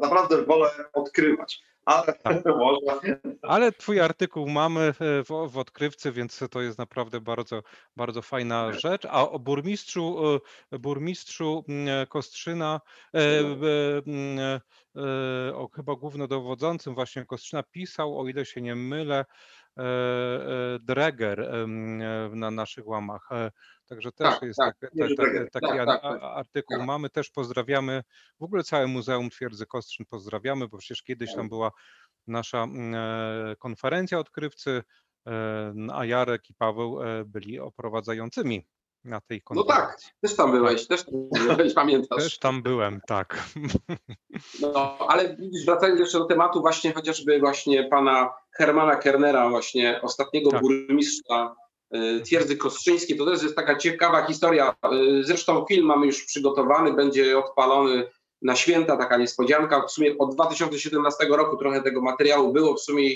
[0.00, 1.62] naprawdę wolę odkrywać.
[1.88, 2.42] Ale Tak.
[3.42, 4.94] Ale twój artykuł mamy e,
[5.24, 7.62] w, w odkrywce, więc to jest naprawdę bardzo,
[7.96, 9.04] bardzo fajna rzecz.
[9.10, 10.18] A o burmistrzu,
[10.72, 12.80] e, burmistrzu mm, Kostrzyna,
[13.14, 13.42] e, e,
[14.06, 14.60] mm,
[15.54, 19.24] o chyba głównodowodzącym właśnie Kostrzyna pisał, o ile się nie mylę,
[20.80, 23.28] Dreger em, e, na naszych łamach.
[23.32, 23.50] E,
[23.88, 25.50] Także też Tak, jest tak, tak, tak, tak, Dreger.
[25.50, 26.22] taki Tak, tak, tak.
[26.22, 26.86] artykuł Tak.
[26.86, 27.10] mamy.
[27.10, 28.02] Też pozdrawiamy
[28.40, 31.70] w ogóle całe Muzeum Twierdzy Kostrzyn pozdrawiamy, bo przecież kiedyś tam była
[32.26, 34.82] nasza e, konferencja odkrywcy,
[35.26, 38.66] e, a Jarek i Paweł e, byli oprowadzającymi
[39.04, 40.10] na tej No tak, konferencji.
[40.20, 41.14] też tam byłeś, też tam
[41.56, 42.22] byłeś, pamiętasz.
[42.24, 43.44] Też tam byłem, tak.
[44.60, 50.50] No, ale widzisz, wracając jeszcze do tematu właśnie chociażby właśnie pana Hermana Kernera, właśnie ostatniego
[50.50, 50.60] Tak.
[50.60, 51.54] burmistrza
[51.94, 54.74] y, twierdzy kostrzyńskiej, to też jest taka ciekawa historia.
[55.20, 58.10] Y, Zresztą film mamy już przygotowany, będzie odpalony
[58.42, 59.86] na święta, taka niespodzianka.
[59.86, 63.10] W sumie od 2017 roku trochę tego materiału było, w sumie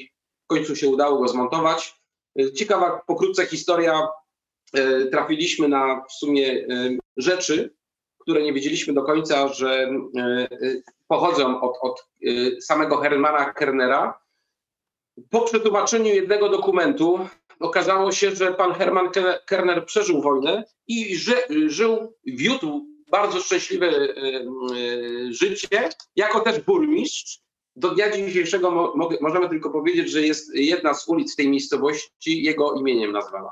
[0.45, 2.03] w końcu się udało go zmontować.
[2.41, 4.09] Y, Ciekawa pokrótce historia.
[4.79, 7.75] Y, Trafiliśmy na w sumie y, rzeczy,
[8.19, 9.91] które nie wiedzieliśmy do końca, że
[10.63, 12.07] y, pochodzą od, od
[12.61, 14.19] samego Hermana Kernera.
[15.31, 17.29] Po przetłumaczeniu jednego dokumentu
[17.61, 21.35] okazało się, że pan Herman Ke- Kerner przeżył wojnę i ży,
[21.67, 23.91] żył, wiódł bardzo szczęśliwe
[25.31, 27.41] życie, jako też burmistrz.
[27.77, 32.43] Do dnia dzisiejszego mo, możemy tylko powiedzieć, że jest jedna z ulic w tej miejscowości
[32.43, 33.51] jego imieniem nazwana.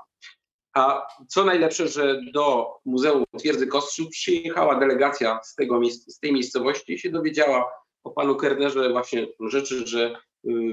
[0.75, 6.93] A co najlepsze, że do Muzeum Twierdzy Kostrzyn przyjechała delegacja z, tego, z tej miejscowości
[6.93, 7.73] i się dowiedziała
[8.05, 10.17] o panu Kernerze właśnie rzeczy, że y,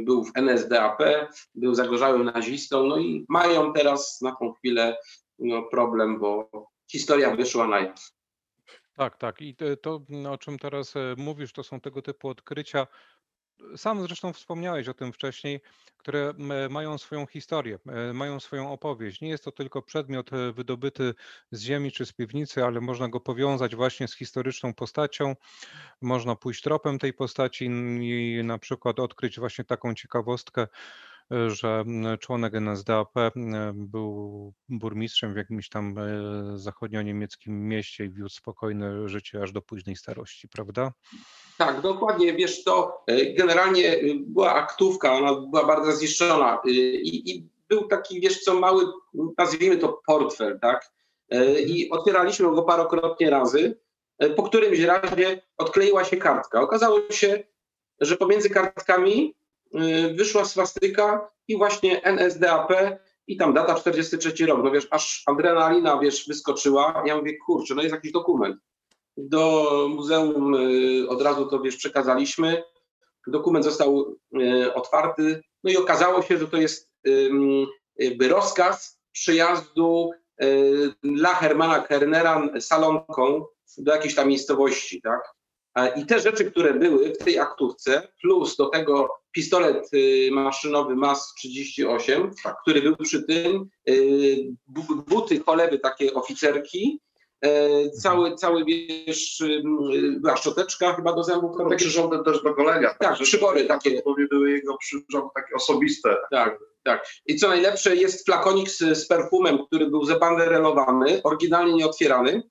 [0.01, 0.97] był w NSDAP,
[1.55, 4.97] był zagorzałym nazistą, no i mają teraz na tą chwilę
[5.39, 6.49] no, problem, bo
[6.91, 8.17] historia wyszła na jaw.
[8.97, 9.41] Tak, tak.
[9.41, 12.87] I to, to, o czym teraz e, mówisz, to są tego typu odkrycia.
[13.77, 15.61] Sam zresztą wspomniałeś o tym wcześniej,
[15.97, 16.33] które
[16.69, 17.79] mają swoją historię,
[18.13, 19.21] mają swoją opowieść.
[19.21, 21.13] Nie jest to tylko przedmiot e, wydobyty
[21.51, 25.35] z ziemi czy z piwnicy, ale można go powiązać właśnie z historyczną postacią.
[26.01, 27.65] Można pójść tropem tej postaci
[28.01, 30.67] i na przykład odkryć właśnie taką ciekawostkę,
[31.47, 33.31] że m, członek NSDAP e,
[33.75, 36.03] był burmistrzem w jakimś tam e,
[36.57, 40.93] zachodnio-niemieckim mieście i wiódł spokojne życie aż do późnej starości, prawda?
[41.57, 47.49] Tak, dokładnie, wiesz to, y, generalnie y, była aktówka, ona była bardzo zniszczona i, i
[47.69, 48.83] był taki, wiesz co, mały,
[49.37, 50.91] nazwijmy to portfel, tak?
[51.33, 53.79] Y, I otwieraliśmy go parokrotnie razy,
[54.35, 56.61] po którymś razie odkleiła się kartka.
[56.61, 57.43] Okazało się,
[57.99, 59.35] że pomiędzy kartkami
[60.15, 62.71] wyszła swastyka i właśnie NSDAP
[63.27, 64.63] i tam data 43 rok.
[64.63, 67.03] No wiesz, aż adrenalina, wiesz, wyskoczyła.
[67.05, 68.57] Ja mówię, kurczę, no jest jakiś dokument.
[69.17, 72.63] Do muzeum y, od razu to wiesz, przekazaliśmy.
[73.27, 76.91] Dokument został y, otwarty, no i okazało się, że to jest
[77.97, 80.11] jakby rozkaz przyjazdu
[80.43, 83.45] y, dla Hermana Kernera salonką
[83.77, 85.36] do jakiejś tam miejscowości, tak?
[85.85, 91.33] I te rzeczy, które były w tej aktówce, plus do tego pistolet y, maszynowy MAS
[91.37, 96.99] 38, który był przy tym, y, bu- buty cholewy takie oficerki,
[97.41, 99.61] e, cały, cały wiesz, y,
[100.19, 102.95] była szczoteczka chyba do zębów, No, takie przyrządy też do kolega.
[102.99, 104.01] Tak, przybory takie.
[104.29, 106.17] Były jego przyrządy takie osobiste.
[106.31, 107.07] Tak, tak.
[107.25, 112.43] I co najlepsze, jest flakonik z, z perfumem, który był zabanderelowany, oryginalnie nieotwierany.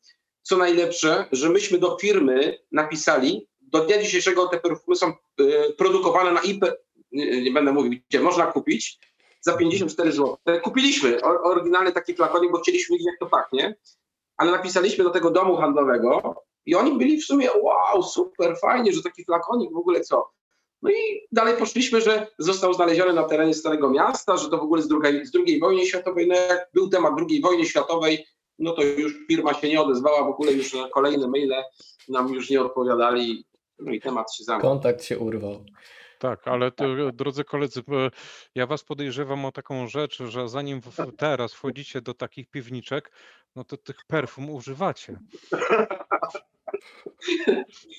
[0.47, 6.33] Co najlepsze, że myśmy do firmy napisali, do dnia dzisiejszego te perfumy są y, produkowane
[6.33, 6.65] na IP,
[7.13, 8.99] nie, będę mówił gdzie, można kupić
[9.41, 10.37] za 54 zł.
[10.63, 13.77] Kupiliśmy oryginalny taki flakonik, bo chcieliśmy wiedzieć jak to pachnie,
[14.37, 19.03] ale napisaliśmy do tego domu handlowego i oni byli w sumie wow, super, fajnie, że
[19.03, 20.31] taki flakonik w ogóle co.
[20.83, 24.83] No i dalej poszliśmy, że został znaleziony na terenie Starego Miasta, że to w ogóle
[24.83, 28.27] z drugiej, z drugiej wojny światowej, no jak był temat II wojny światowej,
[28.59, 31.63] no to już firma się nie odezwała, w ogóle już na kolejne maile
[32.09, 33.45] nam już nie odpowiadali,
[33.79, 34.73] no i temat się zamknął.
[34.73, 35.65] Kontakt się urwał.
[36.19, 38.11] Tak, ale to, drodzy koledzy, e,
[38.55, 40.81] ja was podejrzewam o taką rzecz, że zanim
[41.19, 43.13] teraz wchodzicie do takich piwniczek,
[43.57, 45.19] no to tych perfum używacie.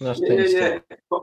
[0.02, 0.82] Na Nie, nie, szczęście.
[0.92, 1.18] nie.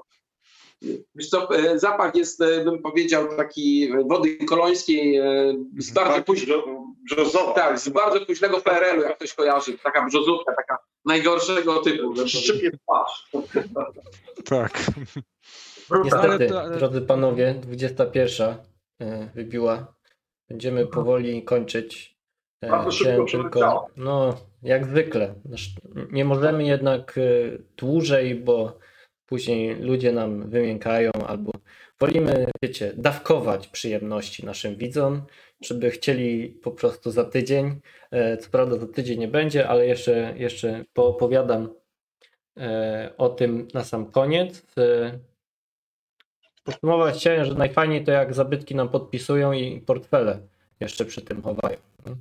[1.15, 6.25] Wiesz co, e, zapach jest, e, bym powiedział, taki wody kolońskiej e, z bardzo Tak,
[6.25, 7.53] późnego, brzo- Brzozowa.
[7.53, 12.15] tak, z bardzo późnego PRL-u, jak ktoś kojarzy, taka brzozówka, taka najgorszego typu.
[12.27, 13.31] Szczypie twarz.
[14.45, 14.85] Tak.
[16.05, 18.55] Niestety, Ale to- drodzy panowie, 21
[19.01, 19.95] e, wybiła.
[20.49, 22.17] Będziemy powoli kończyć
[22.71, 23.89] Bardzo szybko przeleciało.
[23.97, 25.35] no, jak zwykle.
[25.49, 25.75] Nasz-
[26.13, 27.21] Nie możemy jednak
[27.77, 28.79] dłużej, bo
[29.27, 31.53] później ludzie nam wymiękają albo
[32.01, 35.23] wolimy, wiecie, dawkować przyjemności naszym widzom,
[35.61, 37.81] żeby chcieli po prostu za tydzień.
[38.11, 41.69] E, Co prawda za tydzień nie będzie, ale jeszcze, jeszcze poopowiadam
[42.57, 44.65] e, o tym na sam koniec.
[44.79, 45.19] E,
[46.65, 50.39] Podsumować chciałem, że najfajniej to jak zabytki nam podpisują i portfele
[50.81, 51.77] jeszcze przy tym chowają.
[52.07, 52.13] nie?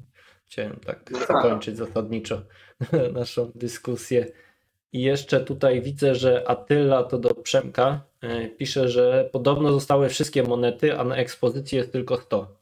[0.45, 1.27] Chciałem tak No tak.
[1.27, 2.41] zakończyć zasadniczo
[3.13, 4.25] naszą dyskusję.
[4.93, 10.43] I jeszcze tutaj widzę, że Attila to do Przemka e, pisze, że podobno zostały wszystkie
[10.43, 12.55] monety, a na ekspozycji jest tylko 100.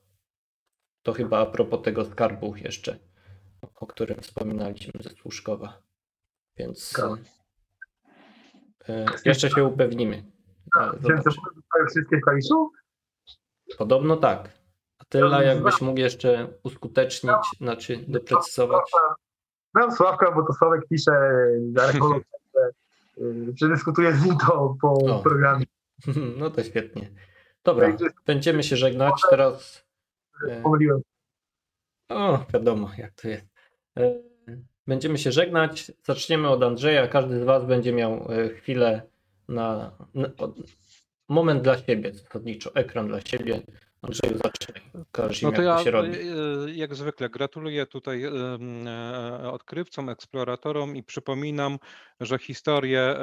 [1.03, 2.97] To chyba a propos tego skarbu jeszcze,
[3.75, 5.81] o którym wspominaliśmy ze Słuszkowa.
[6.57, 6.93] Więc
[8.89, 10.23] e, jeszcze się upewnimy.
[10.75, 11.55] Ale Tysięcy zobaczymy.
[11.55, 12.71] zostały wszystkie w Kaliszu?
[13.77, 14.49] Podobno tak.
[14.99, 18.91] Attila, jakbyś mógł jeszcze uskutecznić, znaczy doprecyzować.
[19.75, 21.11] Znam Sławka, bo to Sławek pisze,
[23.55, 25.19] że- dyskutuje z nim to po O.
[25.19, 25.65] programie.
[26.37, 27.09] No to świetnie.
[27.63, 29.13] Dobra, będziemy się żegnać.
[29.29, 29.85] Teraz.
[30.49, 31.01] e, pomyliłem.
[32.09, 33.45] O, wiadomo, jak to jest.
[33.97, 34.13] E,
[34.87, 35.91] Będziemy się żegnać.
[36.03, 37.07] Zaczniemy od Andrzeja.
[37.07, 39.01] Każdy z Was będzie miał e, chwilę
[39.47, 40.27] na, na
[41.29, 43.61] moment dla siebie, zasadniczo, ekran dla siebie.
[44.01, 44.37] Andrzeju,
[45.43, 46.09] No to jak ja robi.
[46.09, 51.77] e, jak zwykle gratuluję tutaj em, e, odkrywcom, eksploratorom i przypominam,
[52.19, 53.17] że historie e,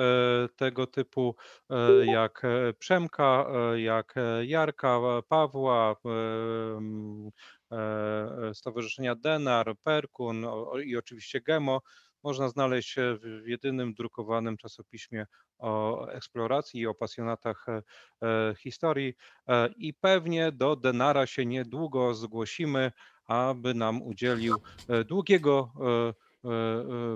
[0.56, 1.36] tego typu
[1.70, 2.42] e, jak
[2.78, 5.96] Przemka, jak Jarka, Pawła,
[8.52, 10.46] Stowarzyszenia Denar, Perkun
[10.84, 11.80] i oczywiście Gemo
[12.22, 15.26] można znaleźć e, w jedynym drukowanym czasopiśmie
[15.58, 17.82] o eksploracji i o pasjonatach e,
[18.22, 19.14] e, historii.
[19.76, 22.92] I pewnie do Denara się niedługo zgłosimy,
[23.24, 24.56] aby nam udzielił
[25.06, 25.72] długiego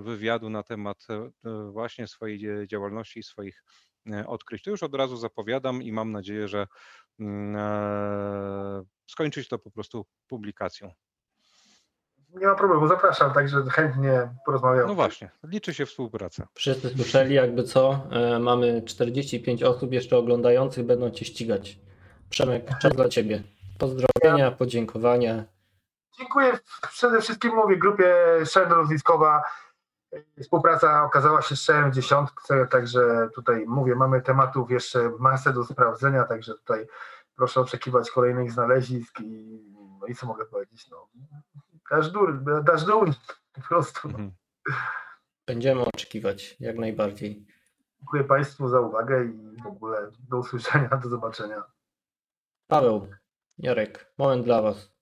[0.03, 1.07] wywiadu na temat
[1.71, 3.65] właśnie swojej działalności i swoich
[4.27, 4.63] odkryć.
[4.63, 6.67] To już od razu zapowiadam i mam nadzieję, że
[7.21, 7.57] mm,
[9.07, 10.93] skończyć to po prostu publikacją.
[12.35, 14.87] Nie ma problemu, zapraszam, także chętnie porozmawiam.
[14.87, 16.47] No właśnie, liczy się współpraca.
[16.55, 18.07] Wszyscy słyszeli, jakby co.
[18.11, 21.79] E, Mamy 45 osób jeszcze oglądających, będą Cię ścigać.
[22.31, 23.43] Przemek, czas dla Ciebie.
[23.79, 25.45] Pozdrowienia, podziękowania.
[26.19, 26.59] Dziękuję
[26.89, 28.15] przede wszystkim mówię grupie
[28.45, 29.43] Szern Rozliskowa.
[30.43, 36.25] Współpraca okazała się strzałem w dziesiątce, także tutaj mówię, mamy tematów jeszcze masę do sprawdzenia,
[36.25, 36.87] także tutaj
[37.37, 39.61] proszę oczekiwać kolejnych znalezisk i,
[40.01, 41.09] no i co mogę powiedzieć, no
[41.93, 43.05] dasz dur, dasz dół
[43.53, 44.09] po prostu.
[44.09, 44.33] Mhm.
[45.47, 47.47] Będziemy oczekiwać jak najbardziej.
[47.99, 51.63] Dziękuję Państwu za uwagę i w ogóle do usłyszenia, do zobaczenia.
[52.67, 53.09] Paweł,
[53.59, 54.93] Jarek, moment dla Was.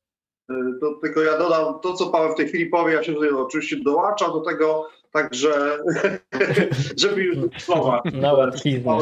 [0.80, 3.76] To tylko ja dodam to, co Paweł w tej chwili powie, ja się tutaj oczywiście
[3.76, 5.78] dołączam do tego, także
[7.02, 8.02] żeby już słowa.
[8.12, 8.98] Na łatwiznę.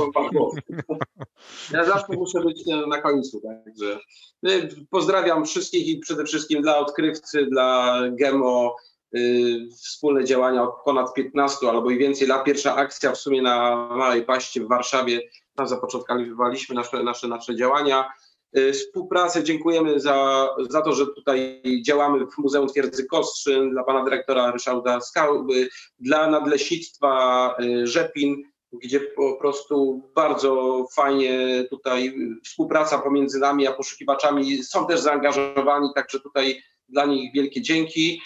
[1.72, 3.98] Ja zawsze muszę być e, na końcu, także
[4.46, 8.76] e, pozdrawiam wszystkich i przede wszystkim dla odkrywcy, dla Gemo,
[9.16, 12.44] y, wspólne działania od ponad 15 albo i więcej lat.
[12.44, 15.20] Pierwsza akcja w sumie na Małej Paście w Warszawie,
[15.54, 18.08] tam zapoczątkowaliśmy nasze, nasze, nasze działania.
[18.56, 24.04] Y, Współpracę dziękujemy za, za to, że tutaj działamy w Muzeum Twierdzy Kostrzyn, dla pana
[24.04, 25.68] dyrektora Ryszarda Skały,
[25.98, 28.42] dla Nadleśnictwa y, Rzepin,
[28.72, 36.20] gdzie po prostu bardzo fajnie tutaj współpraca pomiędzy nami a poszukiwaczami są też zaangażowani, także
[36.20, 38.20] tutaj dla nich wielkie dzięki.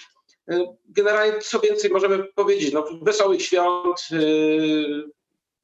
[0.88, 4.08] Generalnie co więcej możemy powiedzieć, no wesołych świąt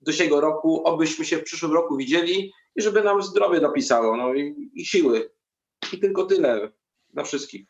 [0.00, 4.34] do siego roku, obyśmy się w przyszłym roku widzieli i żeby nam zdrowie dopisało, no
[4.34, 5.30] i, i siły.
[5.92, 6.70] I tylko tyle
[7.10, 7.66] dla wszystkich.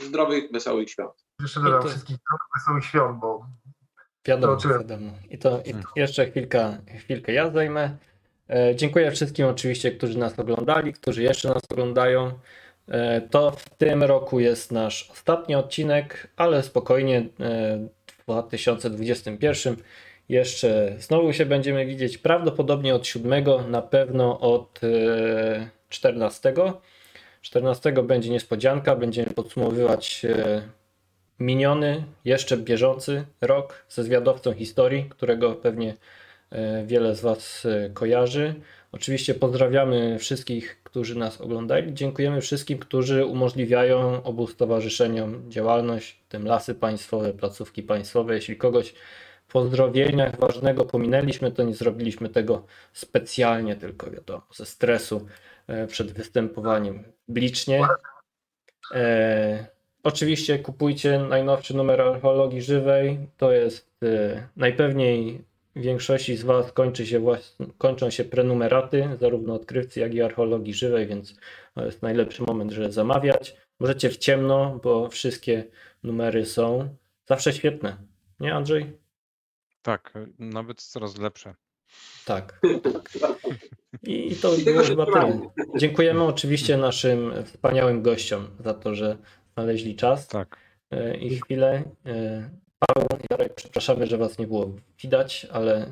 [0.00, 1.12] Zdrowych, wesołych świąt.
[1.40, 2.16] Jeszcze dodam to- wszystkich
[2.56, 3.46] wesołych świąt, bo
[4.26, 4.80] Wiadomo, Zobaczyłem.
[4.80, 5.10] wiadomo.
[5.30, 7.96] I to, i to jeszcze chwilkę, chwilkę ja zajmę.
[8.50, 12.32] E, dziękuję wszystkim oczywiście, którzy nas oglądali, którzy jeszcze nas oglądają.
[12.88, 19.76] E, to w tym roku jest nasz ostatni odcinek, ale spokojnie e, w 2021
[20.28, 26.54] jeszcze znowu się będziemy widzieć prawdopodobnie od 7, na pewno od e, 14.
[27.42, 30.62] 14 będzie niespodzianka, będziemy podsumowywać e,
[31.40, 35.94] miniony, jeszcze bieżący rok ze zwiadowcą historii, którego pewnie
[36.50, 38.54] e, wiele z Was kojarzy.
[38.92, 41.94] Oczywiście pozdrawiamy wszystkich, którzy nas oglądali.
[41.94, 48.34] Dziękujemy wszystkim, którzy umożliwiają obu stowarzyszeniom działalność, w tym lasy państwowe, placówki państwowe.
[48.34, 48.94] Jeśli kogoś
[49.48, 55.26] pozdrowieniach ważnego pominęliśmy, to nie zrobiliśmy tego specjalnie, tylko wiadomo, ze stresu
[55.66, 57.80] e, przed występowaniem publicznie.
[58.94, 59.66] E,
[60.02, 63.18] oczywiście kupujcie najnowszy numer archeologii żywej.
[63.36, 65.44] To jest y, najpewniej
[65.76, 71.06] większości z Was kończy się włas- kończą się prenumeraty, zarówno odkrywcy, jak i archeologii żywej,
[71.06, 71.36] więc
[71.74, 73.56] to jest najlepszy moment, żeby zamawiać.
[73.80, 75.64] Możecie w ciemno, bo wszystkie
[76.02, 76.88] numery są
[77.26, 77.96] zawsze świetne.
[78.40, 79.05] Nie, Andrzej?
[79.86, 81.54] Tak, nawet coraz lepsze.
[82.24, 82.60] Tak.
[84.02, 85.40] I i to I było chyba tyle.
[85.76, 89.16] Dziękujemy oczywiście naszym wspaniałym gościom za to, że
[89.54, 90.56] znaleźli czas Tak.
[90.90, 91.82] e, i chwilę.
[92.06, 94.72] E, Paweł, Jarek, przepraszamy, że Was nie było
[95.02, 95.86] widać, ale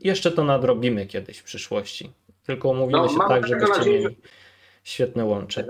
[0.00, 2.12] jeszcze to nadrobimy kiedyś w przyszłości.
[2.42, 4.16] Tylko umówimy No, się tak, żebyście nadzieję, mieli
[4.84, 5.66] świetne łącze.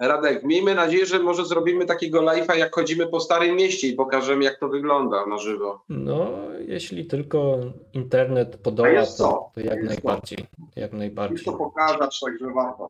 [0.00, 4.44] Radek, miejmy nadzieję, że może zrobimy takiego live'a, jak chodzimy po Starym Mieście i pokażemy,
[4.44, 5.84] jak to wygląda na żywo.
[5.88, 6.30] No,
[6.66, 7.58] jeśli tylko
[7.92, 10.38] internet podoła, jest to, to jak Jest najbardziej.
[10.76, 11.44] Jak I najbardziej.
[11.44, 12.88] to pokazać, także warto.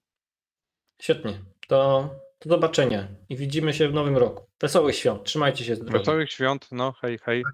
[1.00, 1.38] Świetnie.
[1.68, 2.08] To
[2.44, 4.44] do zobaczenia i widzimy się w nowym roku.
[4.60, 5.24] Wesołych świąt.
[5.24, 5.98] Trzymajcie się zdrowo.
[5.98, 7.44] Wesołych świąt, no hej, hej.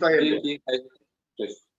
[0.00, 0.60] Hej.
[1.38, 1.71] Cześć.